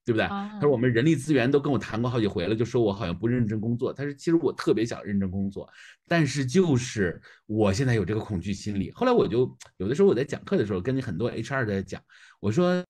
[0.09, 0.27] 对不对？
[0.27, 3.93] 他说我们人力资源都跟我谈过好几回了，就说我好像不认真工作。
[3.93, 5.69] 他说其实我特别想认真工作，
[6.07, 8.91] 但是就是我现在有这个恐惧心理。
[8.93, 12.03] 后来我就有的时候我在讲课的时候跟很多 HR 在讲，
[12.41, 12.83] 我说，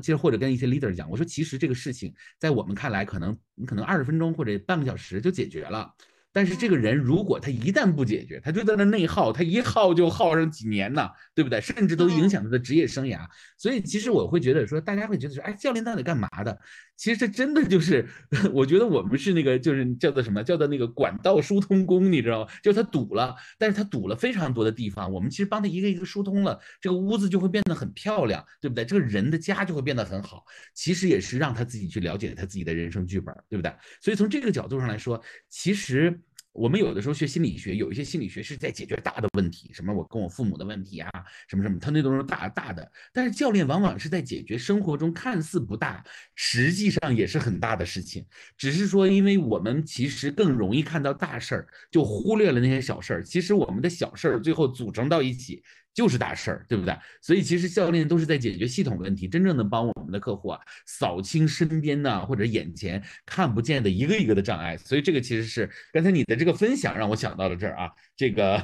[0.00, 5.92] 其实或者跟一些 leader 讲，我说其实这个事情在我们看来可能你可能二十分钟或者半个小时就解决了。
[6.36, 11.62] 但是这个人如果他一旦不解决，他就在那内耗，他一耗就耗上几年呢，对不对？
[11.62, 13.20] 甚至都影响他的职业生涯。
[13.56, 16.60] 所以其实我会觉得说，大家会觉得说，哎，教练到底干嘛的？
[16.94, 18.06] 其实这真的就是，
[18.52, 22.50] 我觉得我们是那个，就是叫做什么，叫做那个管道疏通工，你知道吗？
[22.62, 28.84] 就是他堵了，但是他堵了非常多的地方，我们其实帮他一个一个疏通了，这个屋子就会变得很漂亮，对不对？
[28.84, 30.44] 这个人的家就会变得很好。
[30.74, 33.74] 其实也是让他自己去了解他自己的人生剧本，对不对？
[34.02, 35.18] 所以从这个角度上来说，
[35.48, 36.20] 其实。
[36.56, 41.10] 我们有的时候学心理学，有一些心理学是在解决大的问题，什么我跟我父母的问题啊，
[41.48, 42.90] 什么什么，他那都是大大的。
[43.12, 46.02] 但是教练往往是在解决生活中看似不大，
[46.34, 48.24] 实际上也是很大的事情。
[48.56, 53.22] 只是说，因为我们其实更容易看到大事儿，就忽略了那些小事儿。
[53.22, 55.62] 其实我们的小事儿最后组成到一起。
[55.96, 56.94] 就是大事儿，对不对？
[57.22, 64.76] 所以其实教练都是在解决系统问题，真正的帮我们的客户啊扫清身边呢或者眼前看不见的一个一个的障碍。
[64.76, 68.62] 所以这个其实是刚才你的这个分享让我想到了这儿啊，这个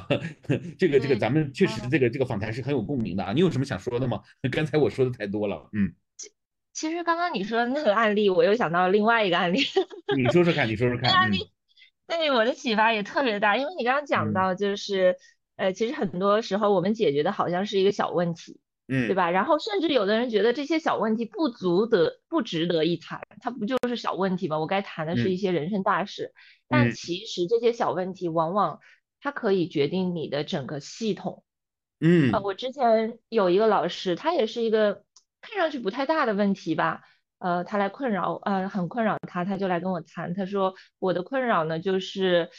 [0.77, 3.33] 这个这个咱们确实这个这个访谈是很有共鸣的啊。
[3.33, 4.21] 你有什么想说的吗？
[4.51, 5.91] 刚才我说的太多了，嗯。
[6.71, 9.57] 其实刚刚你说的那个案例，我又想到了另外一个案例。
[10.15, 11.11] 你说说看，你说说看。
[11.11, 11.49] 案例
[12.05, 15.17] 对我的启发也特别大，因为你刚刚讲到就是。
[15.55, 19.29] 呃，其实很多时候我们解决的好像是一个小问题，嗯，对吧？
[19.29, 24.57] 然后甚至有的人觉得这些小问题不足得不值得一谈，它不就是小问题吗？
[24.57, 26.33] 我该谈的是一些人生大事。
[26.67, 28.79] 但其实这些小问题往往
[29.21, 31.43] 它可以决定你的整个系统。
[31.99, 35.03] 嗯，呃，我之前有一个老师，他也是一个
[35.39, 37.03] 看上去不太大的问题吧，
[37.37, 42.49] 呃，他来困扰，呃，很困扰他，他就来跟我谈，他说我的困扰呢就是。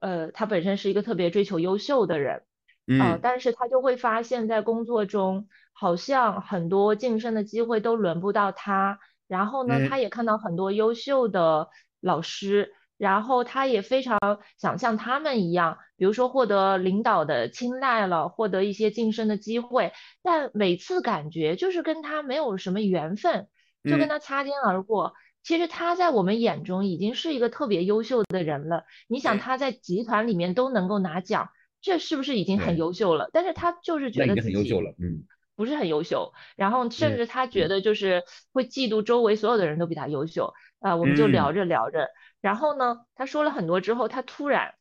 [0.00, 2.42] 呃，他本身是一个特别追求优秀的人，
[2.86, 8.98] 嗯，但是他就会发现，在工作中好像很多晋升的机会都轮不到他。
[9.26, 11.68] 然后呢，他也看到很多优秀的
[12.00, 14.18] 老师，然后他也非常
[14.56, 23.48] 想像他们一样，比如说获得领导的青睐了，获得一些晋升的机会，但每次感觉就是跟他没有什么缘分，
[23.84, 25.12] 就跟他擦肩而过。
[25.48, 28.84] 其实他在我们眼中已经是一个特别优秀的人了。
[29.06, 31.48] 你想他在集团里面都能够拿奖，
[31.80, 33.30] 这是不是已经很优秀了？
[33.32, 35.24] 但是他就是觉得自己很优秀了，嗯，
[35.56, 36.34] 不是很优秀。
[36.54, 40.96] 然后甚至他觉得就是会嫉妒周围所有的人都比他优秀啊。
[40.96, 42.10] 我们就聊着聊着，
[42.42, 44.74] 然后呢，他说了很多之后，他突然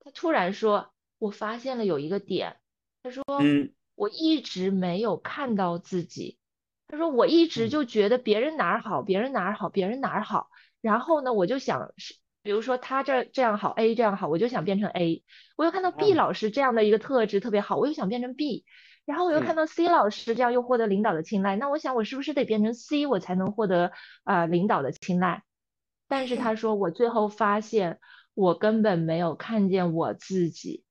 [0.00, 2.58] 他突然说，我发现了有一个点，
[3.02, 3.24] 他说，
[3.94, 6.36] 我一直没有看到自己。
[6.90, 10.48] 他说：“我一直就觉得别人哪儿好，别人哪儿好，别人哪儿好。
[10.80, 15.22] 然后呢，我就想是，比如说他这这样好，A 这样好，我就想变成 A。
[15.56, 18.64] 我又看到 B 老师这样的一个特质特别好，我又想变成 B。
[19.04, 23.92] 然后我又看到 C 老师这样又获得领导的青睐，那我想我是不是得变成 C，我才能获得
[24.24, 25.44] 啊领导的青睐？
[26.08, 28.00] 但是他说，我最后发现
[28.34, 30.84] 我根本没有看见我自己。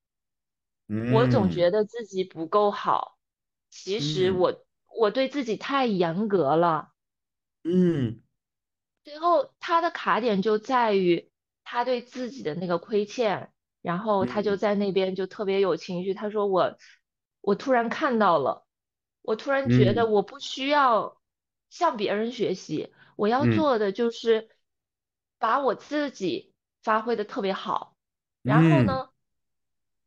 [1.14, 3.18] 我总嗯觉得自己不够好，
[3.70, 4.66] 其实嗯我
[4.98, 6.92] 我对自己太严格了。
[7.64, 8.22] 嗯
[9.04, 11.32] 最后他的卡点就在于
[11.64, 16.14] 他对自己的那个亏欠，然后他就嗯在那边就特别有情绪。
[16.14, 16.78] 他说我
[17.42, 18.66] 我突然看到了，
[19.22, 21.20] 我突然觉得嗯我不需要
[21.70, 24.50] 向别人学习，我要嗯做的就是
[25.38, 27.96] 把我自己发挥的特别好。
[28.44, 29.10] 然后嗯呢，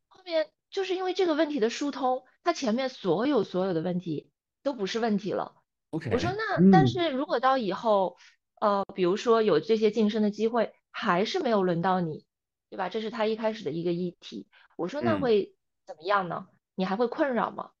[0.07, 4.29] 后面就是因为这个问题的疏通，他前面所有所有的问题
[4.63, 5.55] 都不是问题了。
[5.91, 8.17] 我说那但嗯是如果到以后，
[8.59, 12.25] 呃，比如说有这些晋升的机会，还是没有轮到你，
[12.69, 12.89] 对吧？
[12.89, 14.47] 这是他一开始的一个议题。
[14.75, 16.47] 我说那嗯会怎么样呢？
[16.73, 17.71] 你还会困扰吗？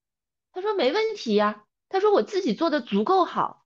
[0.51, 1.65] 他说没问题呀。
[1.89, 3.65] 他说我自己做的足够好，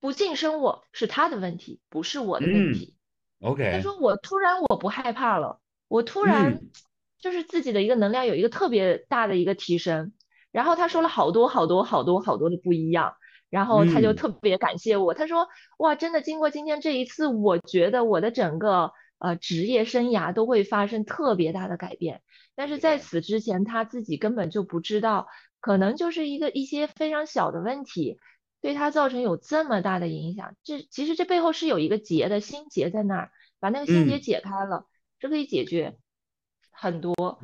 [0.00, 2.96] 不晋升我是他的问题，不是我的问嗯题。
[3.40, 6.70] 他，OK，他说我突然我不害怕了，我突然嗯
[7.18, 10.12] 就是自己的一个能量有一个特别大的一个提升。
[10.52, 13.14] 然后他说了好多好多好多好多的不一样。
[13.50, 22.22] 然后他就嗯特别感谢我，他说哇，真的经过今天这一次，我觉得我的整个呃职业生涯都会发生特别大的改变。
[22.54, 25.28] 但是在此之前，他自己根本就不知道，
[25.60, 28.16] 可能就是一个一些非常小的问题，
[28.62, 30.56] 对他造成有这么大的影响。
[30.64, 34.86] 这其实这背后是有一个结的心结在那儿，把那个心结嗯解开了，
[35.18, 35.98] 这可以解决
[36.72, 37.40] 很多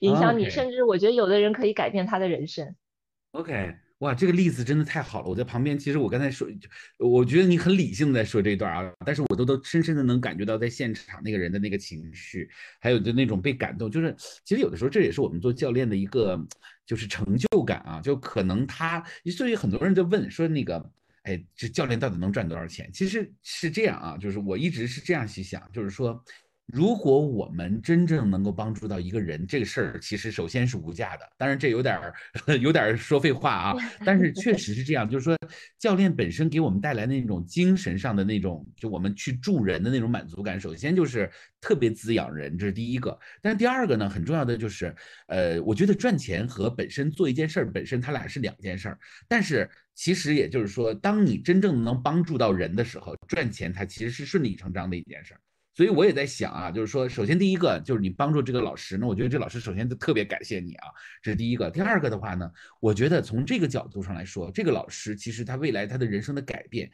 [0.00, 0.48] 影响你。
[0.48, 2.74] 甚至我觉得有的人可以改变他的人生。
[3.32, 5.28] OK，哇，这个例子真的太好了！
[5.28, 6.46] 我在旁边，其实我刚才说，
[6.98, 16.38] 我觉得你很理性的在说这一段啊，但是我都都深深的能感觉到在现场那个人的那个情绪，还有就那种被感动，就是其实有的时候这也是我们做教练的一个
[16.84, 19.02] 就是成就感啊，就可能他，
[19.34, 22.90] 所以很多人在问说那个，哎，这教练到底能赚多少钱？
[22.92, 26.22] 其实是这样啊，就是我一直是这样去想，就是说。
[26.66, 31.28] 如果我们真正能够帮助到一个人，这个事儿其实首先是无价的。
[31.36, 32.14] 当然，这有点儿
[32.60, 35.06] 有点儿说废话啊， 但是确实是这样。
[35.08, 35.36] 就是说，
[35.78, 43.18] 教练本身给我们带来那种精神上的那种，就我们去助人的那种满足感，首先就是特别滋养人，这是第一个。
[43.42, 44.94] 但是第二个呢，很重要的就是，
[45.26, 48.98] 呃，我觉得赚钱和本身做一件事儿本身，它俩是两件事儿。
[49.28, 55.40] 但是其实也就是说，当你真正能帮助到人的时候，赚钱它其实是顺理成章的一件事儿。
[55.74, 60.88] 所以我也在想啊，就是说，首先第一个就是你帮助这个老师，那我觉得这老师首先就特别感谢你啊，
[61.22, 61.70] 这是第一个。
[61.70, 66.90] 第二个的话呢，我觉得从这个角度上来说，这个老师其实他未来他的人生的改变，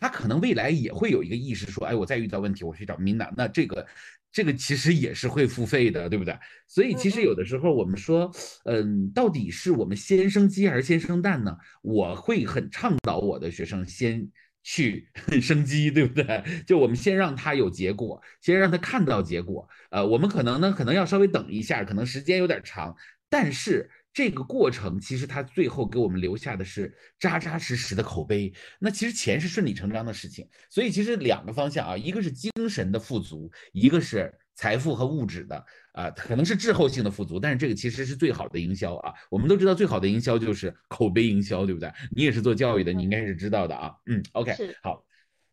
[0.00, 3.86] 他可能未来也会有一个意识说，哎，我再遇到问题，我去找 Mina，那这个
[4.32, 6.34] 这个其实也是会付费的，对不对？
[6.66, 8.32] 所以其实有的时候我们说，
[8.64, 11.54] 嗯，到底是我们先生鸡还是先生蛋呢？
[11.82, 14.26] 我会很倡导我的学生先。
[14.62, 15.08] 去
[15.42, 16.42] 生机，对不对？
[16.66, 19.68] 就我们先让他有结果，先让他看到结果。
[19.90, 22.94] 呃，我们可能呢，可能要稍微等一下，可能时间有点长，
[23.28, 28.52] 但是这个过程其实他最后给我们留下的是扎扎实实的口碑。
[28.78, 35.64] 那其实钱是顺理成章的事情，所以其实两个方向啊，一个是精神的富足，一个是财富和物质的。
[35.92, 39.14] 啊，可能是滞后性的富足，但是这个其实是最好的营销啊。
[39.30, 41.92] 我们都知道，最好的营销就是口碑营销，对不对？
[42.10, 43.94] 你也是做教育的，你应该是知道的啊。
[44.06, 45.04] 嗯，OK，好，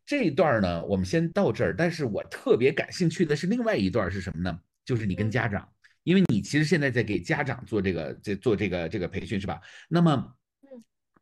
[0.05, 1.75] 这一段呢，我们先到这儿。
[1.75, 4.59] 但是我特别感兴趣的是另外一段是什么呢？
[4.85, 5.67] 就是你跟嗯家长，
[6.03, 9.59] 因为你其实现在在给家长做这个，这做这个这个培训是吧？
[9.87, 10.33] 那么。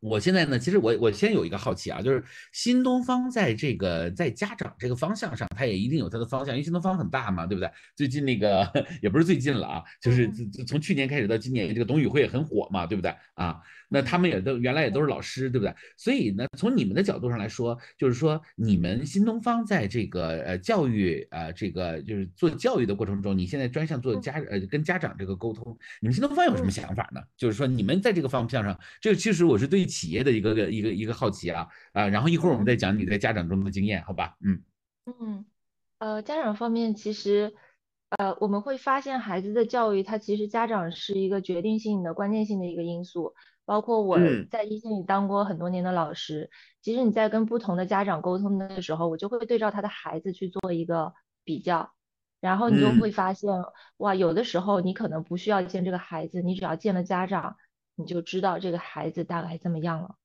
[0.01, 7.67] 嗯我现在呢，其实我我先有一个好奇啊，就是新东方在这个在家长这个方向上，它也一定有它的方向，因为新东方很大嘛，对不对？
[7.95, 13.59] 最近那个 也不是最近了啊，就是嗯从去年开始到今年，这个董宇辉也很火嘛，对不对啊？
[13.87, 15.73] 那他嗯们也都原来也都是老师，对不对？
[15.95, 27.21] 所以呢，从你们的角度上来说，就是说你们新东方在这个呃教育呃这个就是做教育的过程中，你现在专项做家呃跟家长这个沟通，你们新东方有什么嗯想法呢？
[27.37, 34.35] 就是说你们在这个方向上，这个其实我是对企业的一个一个一个好奇啊啊，然后一会儿我们再嗯讲你在家长中的经验，好吧？
[34.41, 34.61] 嗯
[35.05, 35.45] 嗯，
[35.99, 37.53] 呃，家长方面其实，
[38.09, 43.33] 呃，我们会发现孩子的教育，他其实家长是一个决定性的、关键性的一个因素。
[43.67, 46.49] 包括我嗯在一线里当过很多年的老师，
[46.81, 51.91] 其实你在跟不同的家长沟通的时候，我就会对照他的孩子去做一个比较，
[52.39, 53.51] 然后你就会嗯发现，
[53.97, 57.57] 哇，有的时候你可能不需要见这个孩子，你只要见了家长，
[57.95, 60.15] 你就知道这个孩子大概怎么样了。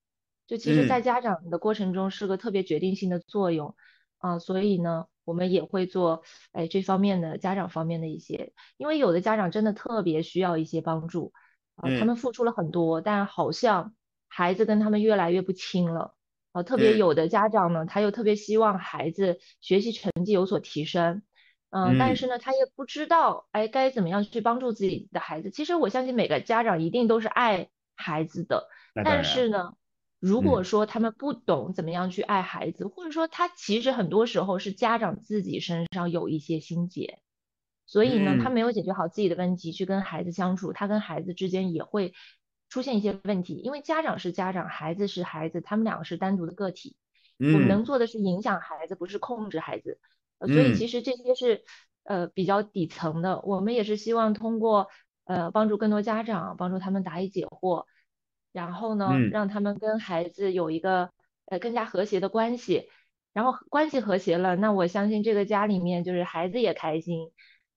[0.47, 3.75] 就其实，在嗯家长的过程中是个特别决定性的作用。
[4.19, 11.33] 啊，所以呢，我们也会做哎这方面的家长方面的一些，因为有的家长真的特别需要一些帮助，
[11.77, 12.07] 啊，他嗯。
[12.07, 13.95] 们付出了很多，但好像
[14.29, 16.15] 孩子跟他们越来越不亲了，
[16.53, 16.99] 啊，特别嗯。
[16.99, 21.23] 有的家长呢，他又特别希望孩子学习成绩有所提升，
[21.71, 25.51] 嗯，但是呢，他也不知道，哎，该怎么样去帮助自己的孩子。
[25.51, 28.69] 其实我相信每个家长一定都是爱孩子的，
[29.03, 29.75] 但是呢，
[30.21, 37.22] 如果说他们不懂怎么样去爱孩子，或者说他其实很多时候是家长自己身上有一些心结，
[37.93, 42.15] 所以呢，他没有解决好自己的问题去跟孩子相处，他跟孩子之间也会
[42.71, 43.57] 出现一些问题。
[43.57, 46.97] 因为家长是家长，孩子是孩子，他们两个是单独的个体，
[47.39, 50.01] 我们能做的是影响孩子，不是控制孩子。
[50.41, 51.65] 所以其实这些是
[52.05, 54.89] 呃比较底层的，我们也是希望通过
[55.25, 57.85] 呃帮助更多家长，帮助他们答疑解惑，
[58.53, 61.11] 然后呢让他们跟孩子有一个
[61.45, 62.89] 呃更加和谐的关系，
[63.35, 67.31] 然后关系和谐了，那我相信这个家里面就是孩子也开心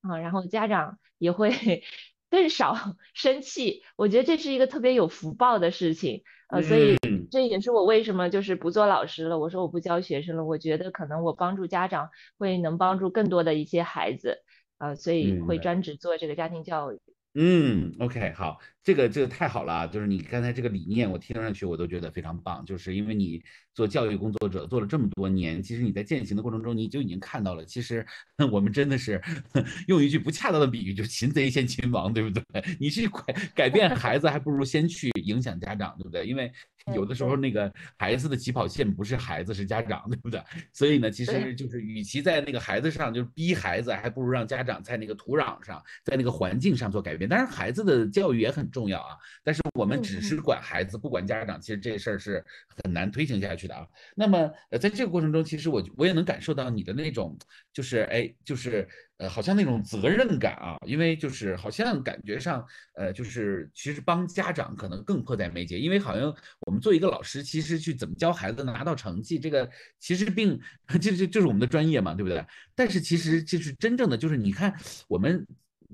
[0.07, 1.49] 啊，然后家长也会
[2.29, 2.75] 更少
[3.13, 6.23] 生气，我觉得这是一个特别有福报的事情。
[6.47, 6.97] 呃，所以
[7.31, 9.39] 这也是我为什么就是不做老师了。
[9.39, 14.43] 我说我不教学生了，我觉得可能我帮助家长会能帮助更多的一些孩子，
[14.77, 16.99] 呃，所以会专职做这个家庭教育。
[17.33, 23.41] 嗯，OK，好，这个这个太好了，就是你刚才这个理念，我听上去我都觉得非常棒，就是因为你
[23.73, 28.05] 做教育工作者做了这么多年，其实你在践行的过程中，你就已经看到了，其实
[28.51, 29.19] 我们真的是
[29.89, 32.63] 用一句不恰当的比喻，就是擒贼先擒王，对不对？
[32.79, 36.23] 你去改改变孩子，还不如先去影响家长，对不对？
[36.23, 36.51] 因为
[36.93, 40.39] 有的时候那个孩子的起跑线不是孩子，是家长，对不对？
[40.71, 47.27] 所以呢，其实就是与其在那个孩子上就是逼孩子，还不如让家长在那个土壤上，在那个环境上做改变。
[47.27, 49.15] 当然，孩子的教育也很重要啊。
[49.41, 52.43] 但是我们只是管孩子，不管家长，其实这事儿是
[52.83, 53.87] 很难推行下去的啊。
[54.15, 57.37] 那么，呃，在这个过程中，其实我我也能感受到你的那种，
[57.71, 58.85] 就是哎，就是
[59.17, 60.75] 呃，好像那种责任感啊。
[60.85, 65.79] 因为就是好像感觉上，呃，就是其实帮家长可能更迫在眉睫。
[65.79, 66.35] 因为好像
[66.67, 70.59] 我们做一个老师，其实去怎么教孩子拿到成绩，这个其实并
[71.01, 72.45] 这这就是我们的专业嘛，对不对？
[72.75, 74.73] 但是其实就是真正的就是你看
[75.07, 75.45] 我们。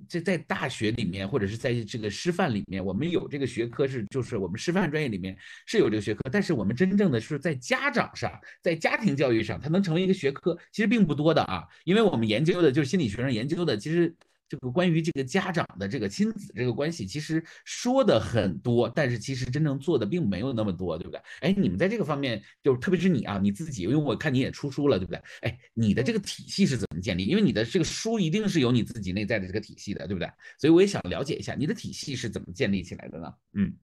[0.08, 14.16] 这在大学里面，或者是在这个师范里面，我们有这个学科是，就是我们师范专业里面是有这个学科，但是我们真正的是在家长上，在家庭教育上，它能成为一个学科，其实并不多的啊，因为我们研究的就是心理学上研究的，其实。
[14.52, 21.22] 这个关于这个家长的这个亲子这个关系，其实说的很多，但是其实真正做的并没有那么多，对不对？
[21.40, 25.22] 哎，你们在这个方面，就特别是你啊，你自己，因为我看你也出书了，对不对？
[25.44, 27.24] 哎，你的这个体系是怎么建立？
[27.24, 30.30] 因为你的这个书一定是有你自己内在的这个体系的，对不对？
[30.60, 33.34] 所以我也想了解一下你的体系是怎么建立起来的呢？
[33.54, 33.74] 嗯，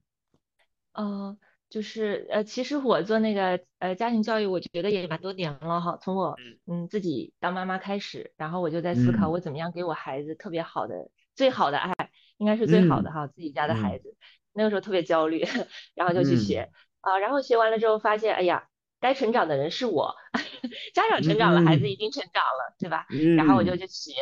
[0.93, 1.35] 呃。
[1.69, 5.97] 就是呃，其实我做那个呃家庭教育，我觉得也蛮多年了哈。
[6.01, 11.93] 从我嗯自己当妈妈开始，然后我就在思考我怎么样给我孩子特别好的、最好的爱，
[12.37, 13.27] 应该是最好的哈。
[13.27, 14.15] 自己家的孩子
[14.51, 15.45] 那个时候特别焦虑，
[15.93, 18.67] 然后就去学啊，然后学完了之后发现，哎呀，
[18.99, 20.15] 该成长的人是我，
[20.95, 23.05] 家长成长了，孩子一定成长了，对吧？
[23.37, 24.13] 然后我就去学，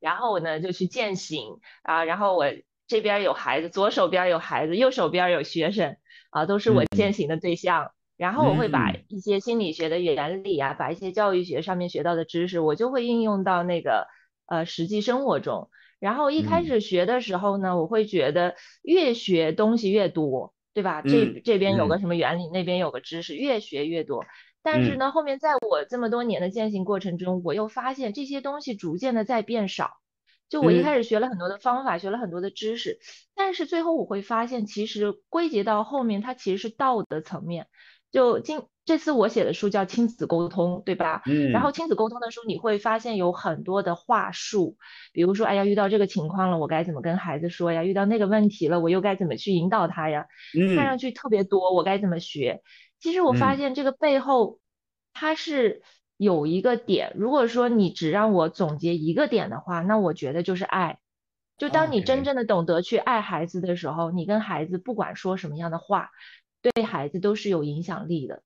[0.00, 2.46] 然后我呢就去践行啊，然后我
[2.88, 5.96] 这边有孩子，左手边有孩子，右手边有学生。
[6.36, 14.06] 啊，都是我践行的对象，然后我会把一些心理学的原理啊，把一些教育学上面学到的知识，我就会应用到那个
[14.44, 15.70] 呃实际生活中。
[15.98, 21.00] 然后一开始学的时候呢，我会觉得越学东西越多，对吧？
[21.00, 24.26] 这这边有个什么原理，那边有个知识，越学越多。
[24.62, 29.92] 但是呢，后面在我这么多年的践行过程中，我又发现这些东西逐渐的在变少。
[30.48, 32.98] 就我一开始学了很多的方法，学了很多的知识，
[33.34, 37.66] 但是最后我会发现，其实归结到后面，它其实是道德层面。
[38.12, 41.22] 就今这次我写的书叫亲子沟通，对吧？
[41.26, 41.50] 嗯。
[41.50, 44.76] 然后亲子沟通的书，你会发现有很多的话术，
[45.12, 47.82] 比如说，哎呀，遇到这个情况了，我该怎么跟孩子说呀？
[47.84, 50.26] 遇到那个问题了，我又该怎么去引导他呀？
[50.56, 50.76] 嗯。
[50.76, 52.62] 看上去特别多，我该怎么学？
[53.00, 54.60] 其实我发现这个背后，
[55.12, 55.82] 它是。
[56.16, 60.98] 有一个点，如果说你只让我总结一个点的话，那我觉得就是爱。
[61.58, 66.10] 就当你真正的懂得去爱孩子的时候，你跟孩子不管说什么样的话，
[66.60, 68.42] 对孩子都是有影响力的。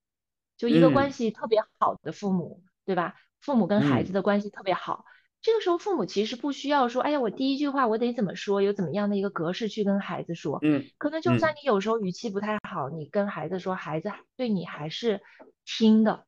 [0.57, 3.17] 就一个关系特别好的父母，对吧？
[3.41, 5.07] 父母跟孩子的关系特别好，
[5.41, 10.59] 这个时候父母其实不需要说，哎呀，我第一句话我得怎么说，有怎么样的一个格式去跟孩子说。
[10.63, 10.85] 嗯。
[10.99, 15.21] 可能就算你有时候语气不太好，你跟孩子说，孩子对你还是
[15.65, 16.27] 听的。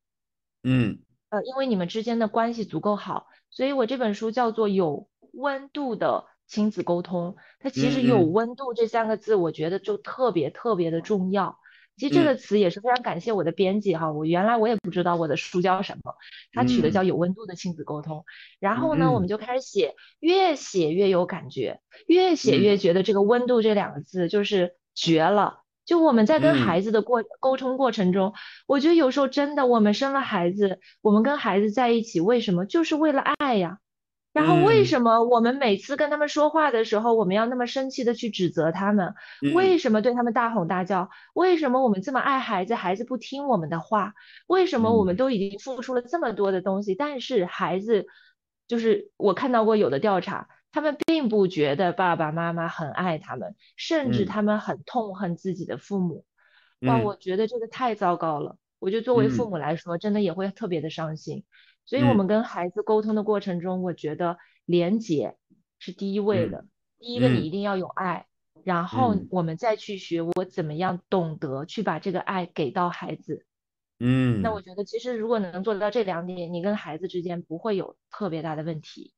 [0.63, 0.99] 嗯。
[1.33, 7.37] 呃，因为你们之间的关系足够好，所以我这本书叫做有温度的亲子沟通。
[7.59, 11.59] 它其实有温度这三个字，我觉得就特别特别的重要。
[11.97, 16.15] 其实这个词也是非常感谢我的编辑哈，我原来我也不知道我的书叫什么，
[16.53, 18.27] 他取的叫有温度的亲子沟通。
[18.61, 25.62] 然后呢，我们就开始写，越写越有感觉，越写越觉得这个温度这两个字就是绝了。
[25.85, 28.33] 就我们在跟孩子的过沟通过程中，
[28.67, 32.67] 我觉得有时候真的，我们生了孩子，我们跟孩子在一起，为什么？
[32.67, 33.79] 就是为了爱呀。
[34.33, 39.13] 然后为什么我们每次跟他们说话的时候，我们要那么生气的去指责他们？
[39.55, 41.11] 为什么对他们大吼大叫？
[41.35, 44.15] 为什么我们这么爱孩子，孩子不听我们的话？
[44.47, 48.07] 为什么我们都已经付出了这么多的东西，但是孩子，
[48.69, 56.25] 就是我看到过有的调查，他们并不觉得爸爸妈妈很爱他们，甚至他们很痛恨自己的父母。
[56.81, 58.57] 哇，我觉得这个太糟糕了。
[58.81, 61.45] 我觉得作为父母来说，真的也会特别的伤心。
[61.85, 65.37] 所以，我们跟孩子沟通的过程中，我觉得连接
[65.79, 66.65] 是第一位的。
[66.99, 68.27] 第一个，你一定要有爱，
[68.65, 73.45] 然后我们再去学我怎么样懂得去把这个爱给到孩子。
[74.01, 79.13] 嗯，那我觉得其实如果能做到这两点，你跟孩子之间不会有特别大的问题。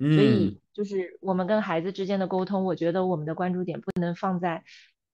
[0.00, 4.64] 所以，就是我们跟孩子之间的沟通，我觉得我们的关注点不能放在。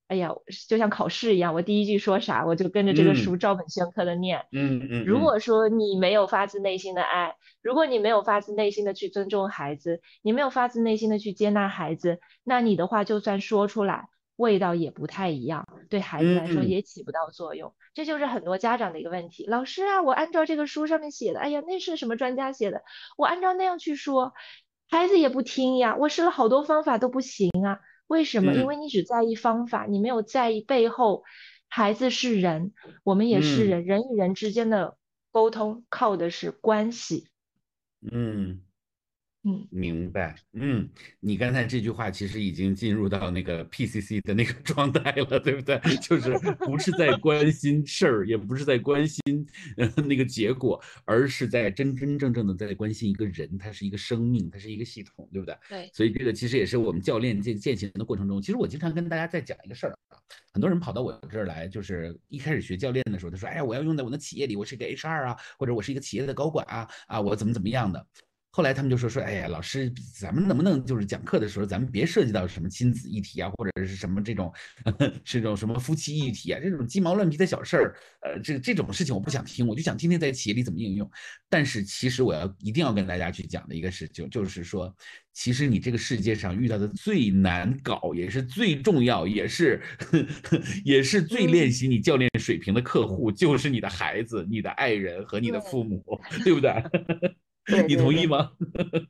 [0.08, 0.30] 哎呀，
[0.68, 4.46] 就像考试一样，我第一句说啥，我就跟着这个书照本宣科的念。
[4.52, 5.04] 嗯嗯。
[5.04, 17.74] 如果说你没有发自内心的爱，如果你没有发自内心的去尊重孩子，你没有发自内心的去接纳孩子，那你的话就算说出来，味道也不太一样，对孩子来说也起不到作用。
[17.92, 19.44] 这就是很多家长的一个问题。
[19.46, 22.82] 老师啊，我按照这个书上面写的，哎呀，那是什么专家写的？
[23.16, 24.34] 我按照那样去说，
[24.88, 25.96] 孩子也不听呀。
[25.96, 27.80] 我试了好多方法都不行啊。
[28.06, 28.54] 为什么？
[28.54, 31.24] 因为你只在意方法，你没有在意背后。
[31.68, 32.72] 孩子是人，
[33.02, 34.96] 我们也是人，人与人之间的
[35.32, 37.28] 沟通靠的是关系。
[38.00, 38.62] 嗯。
[39.48, 40.34] 嗯，明白。
[40.54, 40.88] 嗯，
[41.20, 45.78] 你刚才这句话其实已经进入到那个 PCC 的那个状态了，对不对？
[46.02, 49.22] 就是不是在关心事儿，也不是在关心
[50.08, 55.56] 那个结果，而是在真真正正的在关心一个人，他是一个生命，他是一个系统，对不对？
[55.68, 55.90] 对。
[55.92, 60.18] 所以这个其实也是我们教练这践行的过程中，其实我经常跟大家在讲一个事儿啊，
[60.54, 68.04] 很多人跑到我这儿来，就是一开始学教练的时候，他说：“哎呀，我要用在我的企业里，我是一个 HR 啊，或者我是一个企业的高管啊，啊，我怎么怎么样的。”
[68.56, 74.50] 后来他们就说说，哎呀，老师，咱们能不能就是讲课的时候，咱们别涉及到什么亲子议题啊，或者是什么这种，
[75.24, 81.06] 是这种什么夫妻议题啊，这种鸡毛乱皮的小事儿，呃，这这种事情我不想听，我就想听听在企业里怎么应用。
[81.50, 84.90] 但是其实我要一定要跟大家去讲的一个事情，就是说，
[85.34, 89.82] 其实你这个世界上遇到的最难搞，也是最重要，也是
[90.82, 96.02] 也是最练习你教练水平的客户，就是你的孩子、你的爱人和你的父母，
[96.42, 96.72] 对不对？
[97.88, 98.52] 你同意吗？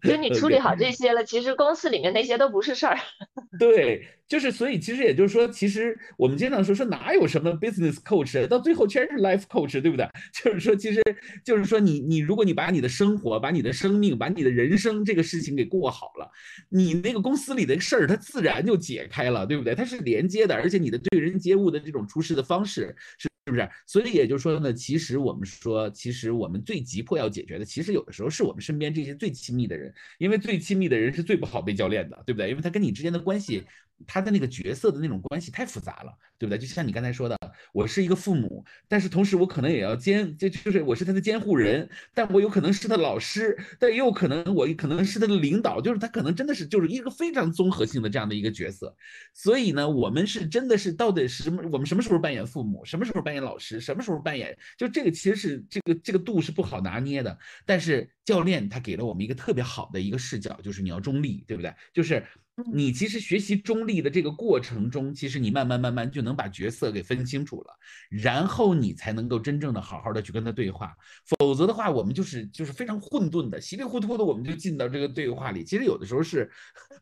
[0.02, 2.96] 其实你 处理好这些了，其实公司里面那些都不是事儿。
[3.58, 10.08] 对，就是所以，其实也就是说，其实我们经常说说哪有什么 business coach，到最后全是 life coach，对不对？
[10.42, 11.02] 就是说，其实
[11.44, 16.30] 就是说，你你如果你把你的生活、把你的生命、把你的人生这个事情给过好了，
[16.70, 19.74] 你那个公司里的事儿它自然就解开了，对不对？
[19.74, 23.28] 它是连接的，而且你的对人接物的这种处事的方式是。
[23.46, 23.68] 是不是？
[23.86, 32.50] 所以也就是说呢，其实我们说，其实我们最急迫要解决的，其实有的时候是我们身边这些最亲密的人，因为最亲密的人是最不好被教练的，对不对？
[32.50, 33.64] 因为他跟你之间的关系。
[34.06, 36.58] 他的那个角色的那种关系太复杂了，对不对？
[36.58, 37.38] 就像你刚才说的，
[37.72, 48.94] 我是一个父母，但是同时我可能也要监，就就是我是他的监护人，但我有可能是他老师，但也有可能我可能是他的领导，就是他可能真的是就是一个非常综合性的这样的一个角色。
[49.32, 51.62] 所以呢，我们是真的是到底什么？
[51.72, 52.84] 我们什么时候扮演父母？
[52.84, 53.80] 什么时候扮演老师？
[53.80, 54.56] 什么时候扮演？
[54.76, 57.38] 就这个其实是这个这个度是不好拿捏的。
[57.64, 61.74] 但是教练他给了我们一个特别好的一个视角，就是你要中立，对不对？
[61.92, 62.24] 就是。
[62.72, 67.78] 你其实学习中立的这个过程中，其实你慢慢慢慢就能把角色给分清楚了，
[68.08, 70.96] 然后你才能够真正的好好的去跟他对话。
[71.38, 75.62] 否则的话，我们就是就是非常混沌的，稀里糊涂的我们就进到这个对话里。
[75.62, 76.50] 其实有的时候是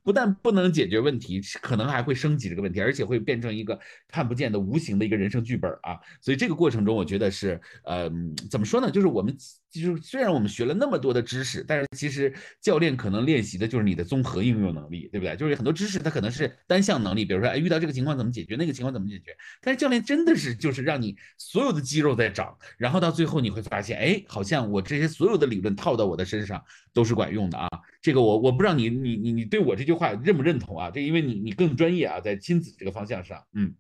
[0.03, 3.79] 不但不能解决问题，可能还会升级这个问题，而且会变成一个
[4.09, 5.99] 看不见的无形的一个人生剧本啊。
[6.21, 8.11] 所以这个过程中，我觉得是呃
[8.51, 8.91] 怎么说呢？
[8.91, 9.37] 就是我们。
[9.83, 15.37] 就是虽然我们学了那么多的知识，但是其实教练可能练习的就是你的综合应用能力，对不对？
[15.37, 19.37] 就是很多知识它可能是单项能力，比如说哎遇到这个情况怎么解决，那个情况怎么解决。
[19.61, 26.63] 但是教练真的是就是让你所有的肌肉在长，然后到最后你会发现，哎，好像我这些所有的理论套到我的身上
[26.93, 27.69] 都是管用的啊。
[28.01, 30.91] 这个我我不知道你你你你对我这句话认不认同啊？
[30.91, 33.75] 这因为你你更专业啊，在亲子这个方向上，嗯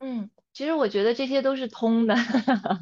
[0.00, 0.30] 嗯。
[0.54, 2.14] 其实我觉得这些都是通的，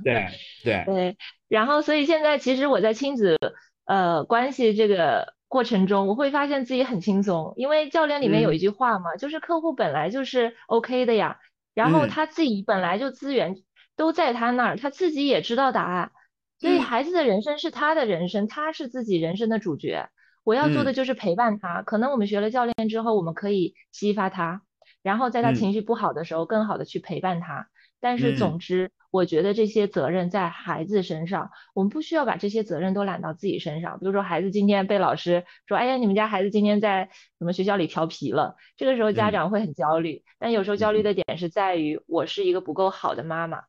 [0.05, 0.29] 对
[0.63, 1.17] 对 对。
[1.49, 3.39] 然后，所以现在其实我在亲子
[3.87, 11.39] 呃关系这个过程中，我会发现自己很轻松，因为教练里面有一句话嘛，就是客户本来就是 OK 的呀，
[11.75, 13.57] 然后他自己本来就资源
[13.97, 16.13] 都在他那儿，他自己也知道答案，
[16.59, 20.09] 所以孩子的人生是他的人生，他是自己人生的主角，
[20.45, 21.83] 我要做的就是陪伴他。
[21.83, 24.63] 可能我们学了教练之后，我们可以激发他。
[25.03, 27.69] 然后在他情绪不好的时候，更好的去陪伴他。
[28.01, 34.01] 但是总之，我觉得这些责任在孩子身上，我们不需要把这些责任都揽到自己身上。
[34.01, 43.63] 比如说，孩子今天被老师说：“哎呀，你们家孩子今天在什么学校里调皮了。”这个时候家长会很焦虑，但有时候焦虑的点是在于我是一个不够好的妈妈。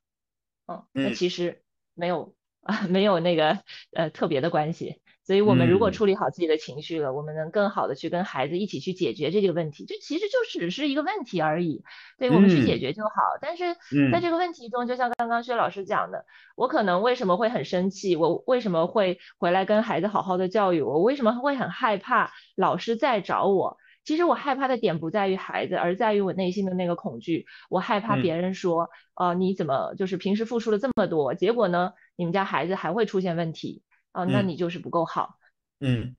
[0.65, 1.61] 嗯，那其实
[1.93, 3.59] 没有啊， 没有那个
[3.91, 5.02] 呃特别的关系。
[5.25, 9.85] 所以我们如果处理好自己的情绪了，我们能更好的去跟孩子一起去解决这个问题。
[9.85, 11.81] 这其实就只是一个问题而已，
[12.17, 13.11] 对我们去解决就好。
[13.41, 13.73] 但是
[14.11, 18.15] 在这个问题中，就像刚刚薛老师讲的，我可能为什么会很生气？
[18.15, 20.81] 我为什么会回来跟孩子好好的教育？
[20.81, 23.77] 我为什么会很害怕老师再找我？
[24.03, 27.45] 其实我害怕的点不在于孩子，而在于我内心的那个恐惧。
[27.69, 33.81] 我害怕别人说，呃，你怎么就是平时付出了这么多，结果呢，你们家孩子还会出现问题？
[34.13, 35.37] 哦，那你就是不够好。
[35.79, 36.15] 嗯，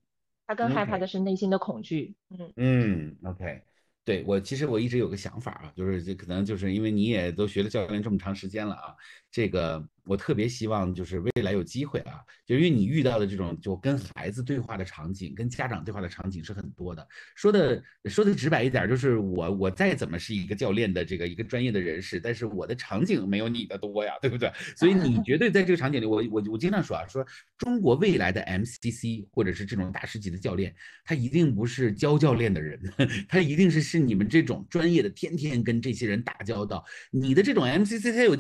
[0.47, 2.15] 他更害怕的是内心的恐惧。
[2.31, 3.63] 嗯嗯，OK，
[4.05, 8.95] 对我其实我一直有个想法啊，就是这可能就是因为你也都学了教练这么长时间了啊，
[9.31, 9.89] 这个。
[10.07, 17.07] 我特别希望就是未来有机会啊，就因为你遇到的这种就跟孩子对话的场景，跟家长对话的场景是很多的。
[17.35, 24.53] 说的说的直白一点，就是我我再怎么是一个教练的这个一个专业的人士，但是我的场景没有你的多呀，对不对？
[24.77, 27.27] 所以你绝对在这个场景里，我我我经常说啊，说
[27.57, 30.75] 中国未来的 MCC 或者是这种大师级的教练，
[31.05, 32.79] 他一定不是教教练的人，
[33.27, 36.85] 他一定是是你们这种专业的，天天跟这些人打交道。
[37.11, 38.37] 你的这种 MCC 他有。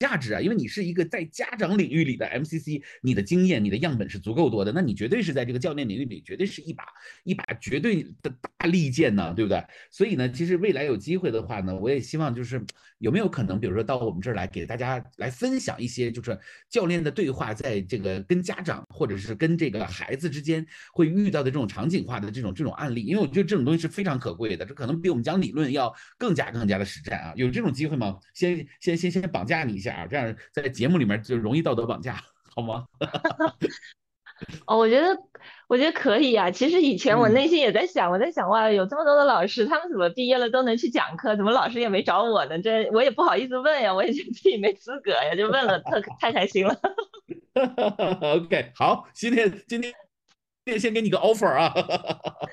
[0.00, 6.84] 价值啊，因为你是一个在家长领域里的 MCC，你的经验、你的样本是足够多的，那你绝对是在这个教练领域里，绝对是一把
[7.22, 9.62] 一把绝对的大利剑呢，对不对？
[9.90, 12.64] 所以呢，其实未来有机会的话呢，我也希望就是
[12.98, 16.38] 有没有可能，比如说到我们这儿来，给大家来分享一些，就是
[16.70, 27.34] 教练的对话，在这个跟家长或者是跟这个孩子之间会遇到的这种场景化的这种这种案例，因为我觉得这种东西是非常可贵的，这可能比我们讲理论要更加更加的实战啊。
[27.36, 28.18] 有这种机会吗？
[28.32, 29.89] 先先先先绑架你一下。
[29.90, 32.22] 啊，这样在节目里面就容易道德绑架，
[32.54, 32.84] 好吗？
[34.66, 35.14] 哦，我觉得，
[35.68, 36.50] 我觉得可以啊。
[36.50, 42.58] 其实以前我内心也在想，我在想，哇，有这么多的老师，他们怎么毕业了都能去讲课，怎么老师也没找我呢？
[42.60, 46.74] 这我也不好意思问呀，我也觉得自己没资格呀，就问了，特太开心了。
[48.20, 49.92] OK，好，今天今天。
[50.78, 51.72] 先给你个 offer 啊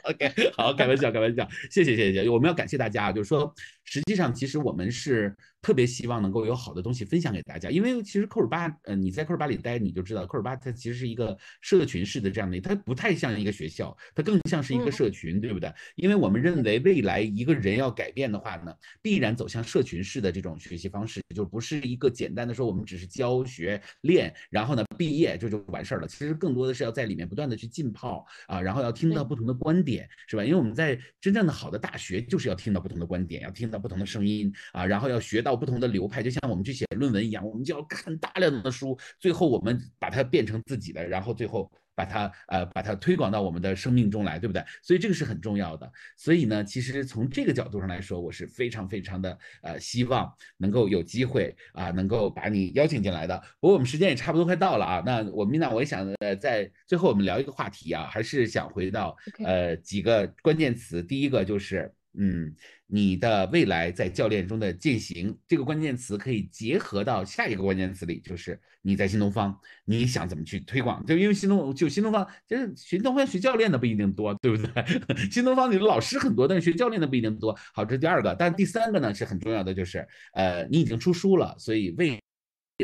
[0.06, 5.36] ，OK，好，开玩笑，开玩笑，谢谢，谢谢，我们要感谢大家，就是说，实际上其实我们是
[5.68, 15.70] 特别希望能够有好的东西分享给大家，因为其实扣尔巴，呃，你在扣尔巴里待，你就知道扣尔巴它其实是一个社群式的这样的，它不太像一个学校，它更像是一个社群，对不对？
[15.98, 28.26] 因为我们认为未来一个人要改变的话呢，必然走向社群式的这种学习方式，就不是一个简单的说我们只是教学练，然后呢毕业就就完事儿了，其实更多的是要在里面不断的去浸泡。
[28.48, 30.46] 啊，然后要听到不同的观点，是吧？
[30.46, 41.70] 因为我们在真正的好的大学，就是要听到不同的观点，要听到不同的声音啊，然后要学到不同的流派，就像我们去写论文一样，我们就要看大量的书，最后我们把它变成自己的，然后最后。
[41.98, 44.64] 把它呃把它推广到我们的生命中来，对不对？
[44.84, 45.92] 所以这个是很重要的。
[46.16, 53.36] 所以呢，其实从这个角度上来说，我是非常非常的呃希望能够有机会啊，能够把你邀请进来的。
[53.60, 61.02] 不过我们时间也差不多快到了啊，那我们呢，我也想呃在最后我们聊一个话题啊，还是想回到呃几个关键词。
[61.02, 62.56] 第一个就是嗯。
[62.90, 69.54] 你的未来在教练中的践行，这个关键词可以结合到下一个关键词里，就是你在新东方，
[69.84, 71.06] 你想怎么去推广？
[71.06, 74.72] 就因为新东就新东方，就是新东方学教练的不一定多，对不对？
[75.30, 77.54] 新东方里的老师很多，但是学教练的不一定多。
[77.74, 82.18] 好，这是第二个，但第三个呢是很重要的，就是呃，你已经出书了，所以未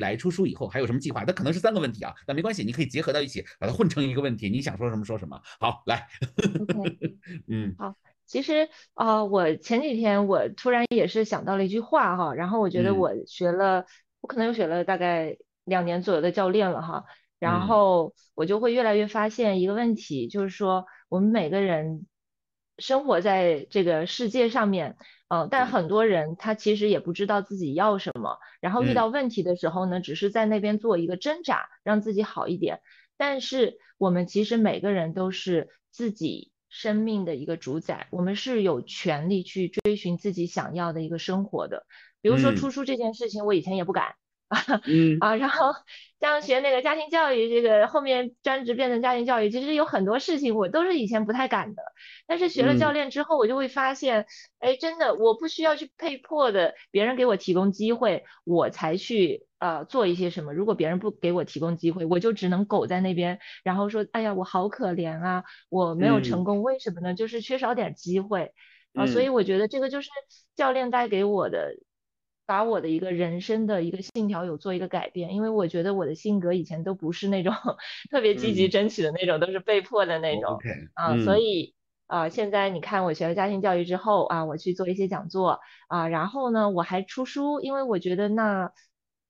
[0.01, 1.23] 来出书以后还有什么计划？
[1.25, 4.49] 那可能是三个问题啊，但没关系，你可以结合到一起，把它混成一个问题。
[4.49, 5.41] 你想说什么说什么。
[5.61, 6.05] 好，来，
[7.47, 7.95] 嗯，好。
[8.25, 13.85] 其实啊，我前几天我突然也是想到了一句话哈，然后我觉得我学了，
[14.21, 17.03] 我可能又学了大概两年左右的教练了哈，
[17.37, 22.07] 然后我就会越来越发现一个问题，就是说我们每个人
[22.77, 24.95] 生活在这个世界上面，
[25.27, 32.79] 嗯，但很多人他其实也不知道自己要什么，然后遇到问题的时候呢，只是在那边做一个挣扎，让自己好一点，
[33.17, 36.52] 但是我们其实每个人都是自己。
[36.73, 41.85] 生命的一个主宰，我们是有权利去追寻自己想要的一个生活的。
[42.19, 44.15] 比如说出书这件事情，我以前也不敢。
[44.85, 45.73] 嗯啊，然后
[46.19, 51.81] 像学那个家庭教育，这个后面专职变成家庭教育，其实有很多事情我都是以前不太敢的。
[52.27, 54.27] 但是学了教练之后，我就会发现，
[54.59, 60.53] 哎，真的我不需要去被迫的，别人给我提供机会，我才去呃做一些什么。
[60.53, 67.13] 如果别人不给我提供机会，我就只能苟在那边，然后说，哎呀，我好可怜啊，我没有成功，为什么呢？
[67.15, 68.51] 就是缺少点机会
[68.93, 69.07] 啊。
[69.07, 70.09] 所以我觉得这个就是
[70.55, 71.75] 教练带给我的。
[72.45, 77.53] 把我的一个人生的一个信条有做一个改变，因为我觉得我的性格以前都不是那种
[78.11, 80.59] 特别积极争取的那种，都是被迫的那种
[80.93, 81.73] 啊，所以
[82.05, 88.73] 啊，现在你看我学了家庭教育之后啊，我去做一些讲座啊，然后呢，我还出书，因为我觉得那，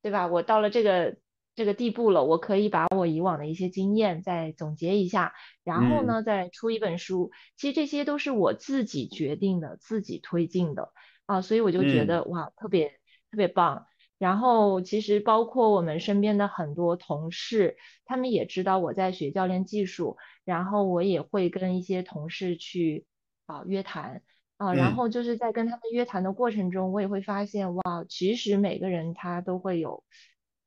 [0.03, 0.27] 对吧？
[0.27, 1.17] 我到了这个
[1.55, 5.33] 这个地步了，我可以把我以往的一些经验再总结一下，
[5.63, 7.31] 然后呢，再出一本书。
[7.57, 10.91] 其实这些都是我自己决定的，自己推进的
[11.25, 12.99] 啊，所以我就觉得哇，特别。
[13.31, 13.87] 特别棒，
[14.19, 23.07] 然后其实包括我们身边的很多同事，他们也知道我在学教练技术，然后我也会跟一些同事去
[23.47, 24.21] 啊约谈
[24.63, 30.03] 啊，然后就是在跟他们约谈的过程中，我也会发现哇，其实每个人他都会有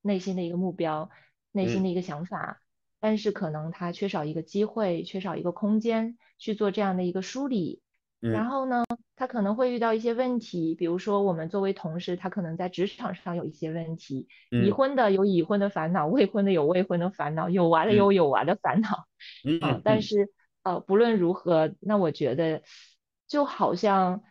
[0.02, 1.08] 内心的一个目标，
[1.52, 2.60] 内心的一个想法，
[3.00, 7.80] 但是可能他缺少一个机会，缺少一个空间去做这样的一个梳理。
[8.18, 8.82] 然后呢，
[9.14, 19.06] 他可能会遇到一些问题，比如说我们作为同事，他可能在职场上有一些问题，已婚的有已婚的烦恼，未婚的有未婚的烦恼，有娃的有有娃的烦恼。
[19.44, 20.30] 嗯，但是
[20.64, 22.62] 呃，不论如何，那我觉得
[23.28, 24.22] 就好像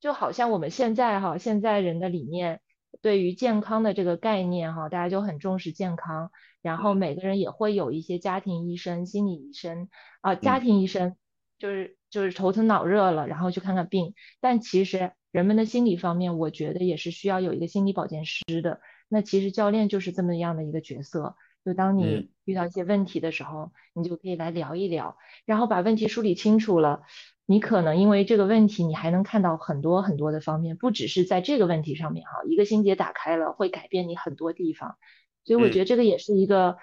[0.00, 2.60] 就好像我们现在哈，现在人的理念
[3.00, 6.30] 对于健康的这个概念哈，大家就很重视健康，
[6.62, 9.88] 然后每个人也会有一些家庭医生、心理医生
[10.20, 11.16] 啊，家庭医生
[11.58, 11.96] 就是。
[12.10, 14.14] 就是头疼脑热了，然后去看看病。
[14.40, 18.80] 但其实人们的心理方面，我觉得也是需要有一个心理保健师的。
[19.10, 21.36] 那其实教练就是这么样的一个角色。
[21.64, 27.02] 就当你遇到一些问题的时候，你就可以来聊一聊，然后把问题梳理清楚了。
[27.44, 32.42] 你可能因为这个问题，你还能看到很多很多的方面，不只是在这个问题上面哈。
[32.46, 34.96] 一个心结打开了，会改变你很多地方。
[35.44, 36.76] 所以我觉得这个也是一个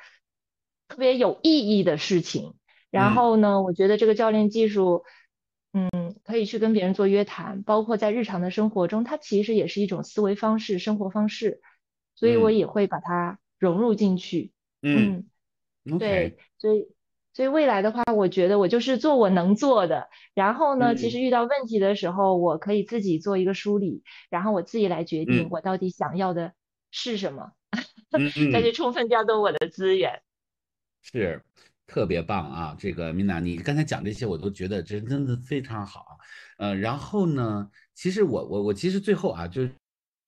[0.88, 2.56] 特别有意义的事情。
[2.90, 5.04] 然后呢，我觉得这个教练技术，
[5.74, 11.62] 嗯，可以去跟别人做约谈，包括在日常的生活中，它其实也是一种思维方式、生活方式，
[12.16, 14.52] 所以我也会把它融入进去。
[14.86, 16.88] 嗯，对，所以
[17.34, 20.10] 所以未来的话，我觉得我就是做我能做的。
[20.34, 26.54] 然后呢，其实遇到问题的时候，我可以自己做一个梳理，然后我自己来决定我到底想要的
[26.92, 27.52] 是什么，
[28.54, 30.22] 再去充分调动我的资源。
[31.02, 31.42] 是。
[31.88, 32.76] 特别棒啊！
[32.80, 36.18] 这个米娜，你刚才讲这些，我都觉得这真的非常好。
[36.58, 39.70] 呃，然后呢，其实我我我其实最后啊，就。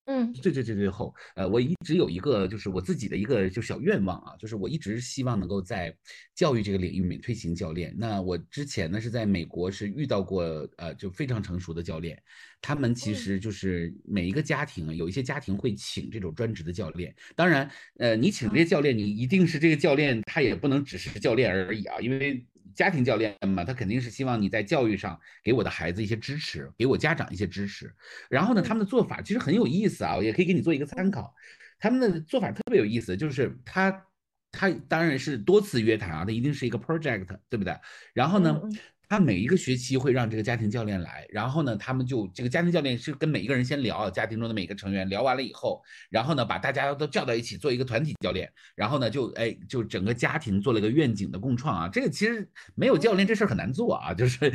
[0.10, 5.93] 嗯，最最最最后，呃，我一直有一个就是我自己的一个就小愿望啊，就是我一直希望能够在
[6.34, 7.93] 教育这个领域面推行教练。
[7.97, 10.43] 那我之前呢是在美国是遇到过
[10.78, 12.18] 呃就非常成熟的教练，
[12.62, 17.14] 他们其实就是每一个家庭有一些家庭会请这种专职的教练。
[17.36, 22.45] 当然，呃，你请这些教练，你一定是这个教练，他也不能只是教练而已啊，因为。
[22.78, 27.93] 家庭教练嘛，他肯定是希望你在教育上给我的孩子一些支持，给我家长一些支持。
[28.30, 31.34] 然后呢，他们的做法其实很有意思啊，我也可以给你做一个参考。
[31.80, 34.05] 他们的做法特别有意思，就是他
[34.51, 37.75] 他当然是多次约谈啊，他一定是一个 project，对不对？
[38.13, 38.61] 然后呢？
[39.10, 51.88] 他每一个学期会让这个家庭教练来，然后呢，他们就这个家庭教练是跟每一个人先聊，家庭中的每个成员聊完了以后，然后呢，把大家都叫到一起做一个团体教练，然后呢，就哎，就整个家庭做了一个愿景的共创啊。
[51.88, 54.51] 这个其实没有教练这事儿很难做啊，就是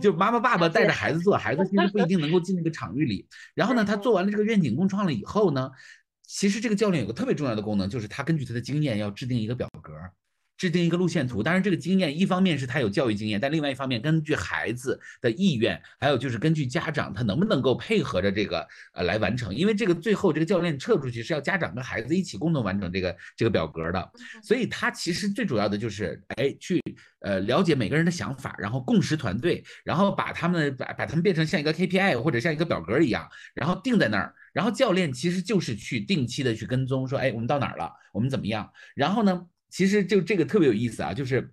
[0.00, 3.26] 就妈妈爸爸带着孩子做，孩子其实不一定能够进那个场域里。
[3.54, 5.70] 然后呢，他做完了这个愿景共创了以后呢，
[6.26, 9.92] 其实这个教练有个特别重要的功能，就是他根据他的经验要制定一个表格。
[10.60, 24.10] 制定一个路线图，当然这个经验一方面是他有教育经验，但另外一方面根据孩子的意愿，还有就是根据家长他能不能够配合着这个呃来完成，因为这个最后这个教练撤出去是要家长跟孩子一起共同完成这个这个表格的，
[24.42, 26.78] 所以他其实最主要的就是哎去
[27.20, 39.46] 呃了解每个人的想法，然后共识团队，然后把他们把把他们变成像一个 KPI 或者像一个表格一样，然后定在那儿，然后教练其实就是去定期的去跟踪，说哎我们到哪儿了，我们怎么样，然后呢？
[39.70, 41.50] 其实就这个特别有意思啊，就是，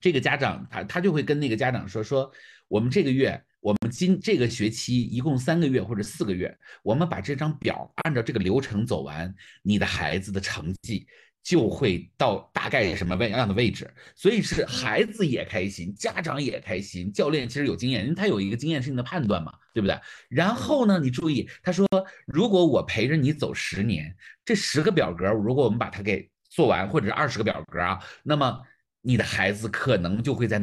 [0.00, 2.30] 这个家长他他就会跟那个家长说说，
[2.68, 11.06] 我们这个月，我们今这个学期一共三个月或者四个月，我们把这张表按照这个流程走完，你的孩子的成绩
[11.42, 19.98] 就会到大概什么位样的位置，所以是孩子也开心，家长也开心，教练其实有经验，因为他有一个经验性的判断嘛，对不对？
[20.28, 21.86] 然后呢，你注意，他说
[22.26, 24.14] 如果我陪着你走十年，
[24.44, 28.60] 这十个表格，如果我们把它给做完或者是二十个表格啊，那么
[29.00, 30.58] 你的孩子可能就会在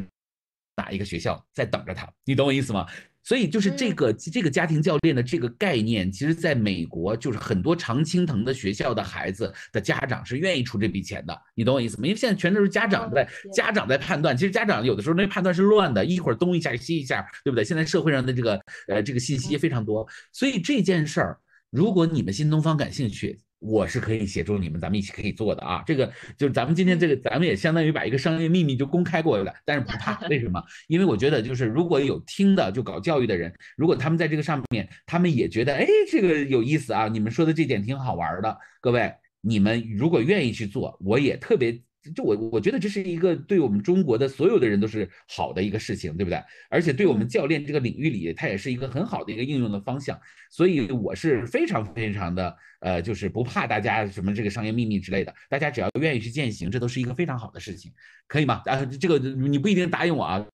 [0.77, 2.87] 哪一个学校在等着他，你懂我意思吗？
[3.23, 12.07] 所以就是这个这个家庭教练的这个概念，其实在美国就是很多常青藤的学校的孩子的家长是愿意出这笔钱的，你懂我意思吗？
[12.07, 17.63] 因为现在全都是家长在家长在判断，其实家长有的时候那判断是乱的，一会儿东一下西一下，对不对？
[17.63, 21.39] 现在社会上的这个呃这个信息非常多，所以这件事儿
[21.69, 25.83] 如果你们新东方感兴趣，我是可以协助你们，咱们一起可以做的啊。
[25.85, 30.61] 这个就是咱们今天这个，咱们也相当于把一个商业秘密就公开过了，但是不怕，为什么？
[30.87, 41.79] 因为我觉得就是如果有听的就搞教育的人，如果他们在这个上面，他们也觉得哎这个有意思啊，你们说的这点挺好玩的，各位，你们如果愿意去做，我也特别。
[42.15, 46.41] 就我我觉得这是一个对我们中国的所有的人都是好的一个事情，对不对？
[46.69, 50.19] 而且对我们教练这个领域里，它也是一个很好的一个应用的方向。
[50.49, 57.91] 所以我是非常非常的呃，就是不怕大家什么这个商业秘密之类的，大家只要愿意去践行，这都是一个非常好的事情，
[58.27, 58.61] 可以吗？
[58.65, 60.45] 啊，这个你不一定答应我啊。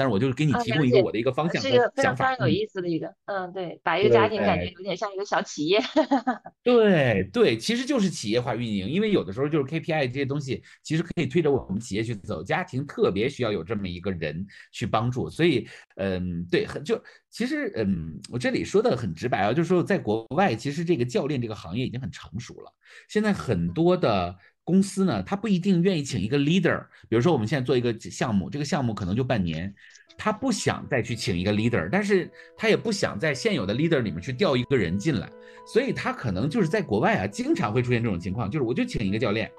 [0.00, 5.78] 但是我就是给你提供一个我的一个方向是非常非常有意思的一个，嗯，对，把一个家庭感觉有点像一个小企业。
[6.64, 15.28] 对对，其实就是企业化运营，因为有的时候就是 KPI 这些东西，其实可以推着我们企业去走，家庭特别需要有这么一个人去帮助。
[15.28, 16.98] 所以，嗯，对，很就
[17.28, 22.72] 其实，嗯，我这里说的很直白啊，就是说在国外，其实这个教练这个行业已经很成熟了，
[23.06, 24.34] 现在很多的。
[24.70, 26.80] 公司呢，他不一定愿意请一个 leader。
[27.08, 29.74] 比如说，我们现在做一个项目，这个项目可能就半年，
[30.16, 35.28] 他不想再去请一个 leader，但是他也不想在现有的 leader 里面去调一个人进来，
[35.66, 39.50] 所以他可能就是在国外啊，经常会出现这种情况，就是我就请一个教练，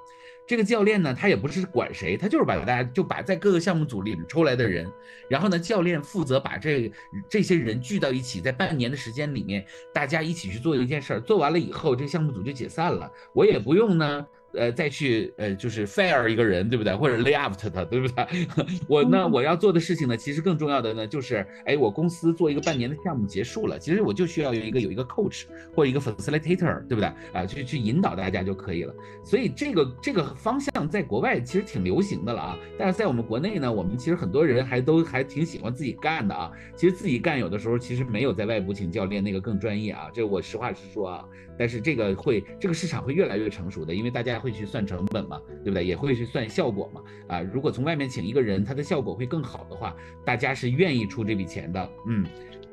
[0.48, 4.90] 这个教练呢，他也不是管谁，他就是把大家就把在各个项目组里面抽来的人，
[5.30, 6.92] 然后呢，教练负责把这
[7.30, 14.26] 这些人聚到一起，在半年的时间里面，大家一起去做一件事儿，做完了以后，这个项目组就解散了，我也不用呢。
[14.54, 16.96] 呃，再去呃，就是 fire 一个人，对不对？
[16.96, 18.26] 或者 lay off 他，对不对？
[18.88, 27.06] 我那我要做的事情呢，其实更重要的呢，就是哎，我公司做一个半年的项目结束了，其实我就需要有一个有一个 coach 或者一个 facilitator，对不对？
[27.34, 28.94] 啊，去去引导大家就可以了。
[29.24, 36.52] 所以这个这个方向在国外其实挺流行的了啊，但是在我们国内呢，我们其实很多人还都还挺喜欢自己干的啊。
[36.76, 41.24] 其实自己干有的时候其实没有在外部请教练那个更专业啊，这我实话实说啊。
[41.58, 44.41] 但是这个会这个市场会越来越成熟的，因为大家。
[44.42, 45.86] 会去算成本嘛，对不对？
[45.86, 47.02] 也会去算效果嘛。
[47.28, 51.90] 啊，如果从外面请一个人，他的效果会更好的话，大家是愿意出这笔钱的。
[52.08, 52.26] 嗯，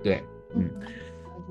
[0.03, 0.23] 对，
[0.57, 0.69] 嗯，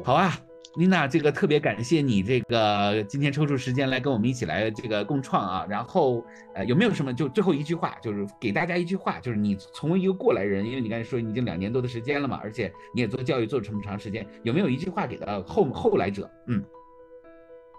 [0.04, 0.34] 好啊，
[0.76, 5.66] 妮娜，这个特别感谢你这个今天抽出时间来跟我们一起来这个共创啊。
[5.70, 16.30] 然后呃，有没有什么就最后一句话，就是给大家一句话，就是你从一个过来人，因为你刚才说你已经两年多的时间了嘛，而且你也做教育做这么长时间，有没有一句话给到后后来者？
[16.48, 16.64] 嗯。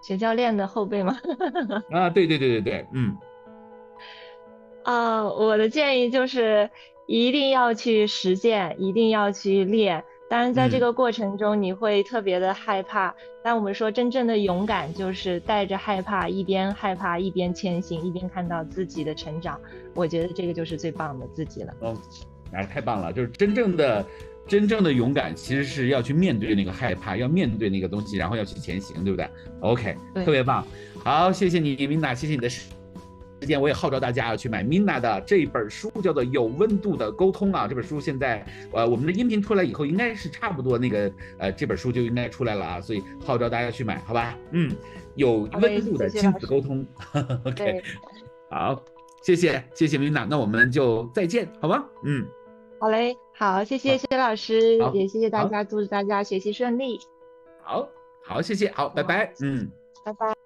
[0.01, 1.17] 学教练的后辈吗？
[1.91, 3.15] 啊，对对对对对，嗯。
[4.83, 6.69] 啊，我的建议就是
[7.05, 10.03] 一定要去实践，一定要去练。
[10.29, 19.59] 当然，在这个过程中你会特别的害怕，但我们说真正的勇敢就是带着害怕，一边害怕一边前行，一边看到自己的成长。
[19.95, 21.73] 我觉得这个就是最棒的自己了。
[21.81, 21.97] 哦，
[22.53, 24.05] 哎，太棒了，就是真正的。
[24.49, 29.29] 真正的勇敢其实是要去面对那个害怕，要面对那个东西，然后要去前行，对不对
[29.59, 29.95] ？OK，
[30.25, 30.65] 特别棒。
[31.03, 32.67] 好，谢谢你，Mina，谢谢你的时
[33.41, 33.61] 间。
[33.61, 37.67] 我也号召大家要去买 Mina 的这本书，叫做《有温度的沟通》啊。
[37.67, 38.43] 这本书现在，
[38.73, 42.81] 呃，我们的音频出来以后，应该是差不多那个，呃，这本书就应该出来了啊。
[42.81, 44.35] 所以号召大家去买，好吧？
[44.51, 44.75] 嗯，
[45.13, 46.85] 有温度的亲子沟通。
[47.45, 47.83] OK，
[48.49, 48.83] 好，
[49.21, 51.85] 谢谢，谢谢 Mina，那我们就再见，好吗？
[52.03, 52.25] 嗯。
[52.81, 56.99] 好嘞，好，谢谢谢老师，也谢谢大家，祝大家学习顺利。
[57.63, 57.87] 好，
[58.21, 59.71] 好，谢谢，好，拜拜，嗯，
[60.03, 60.38] 拜拜。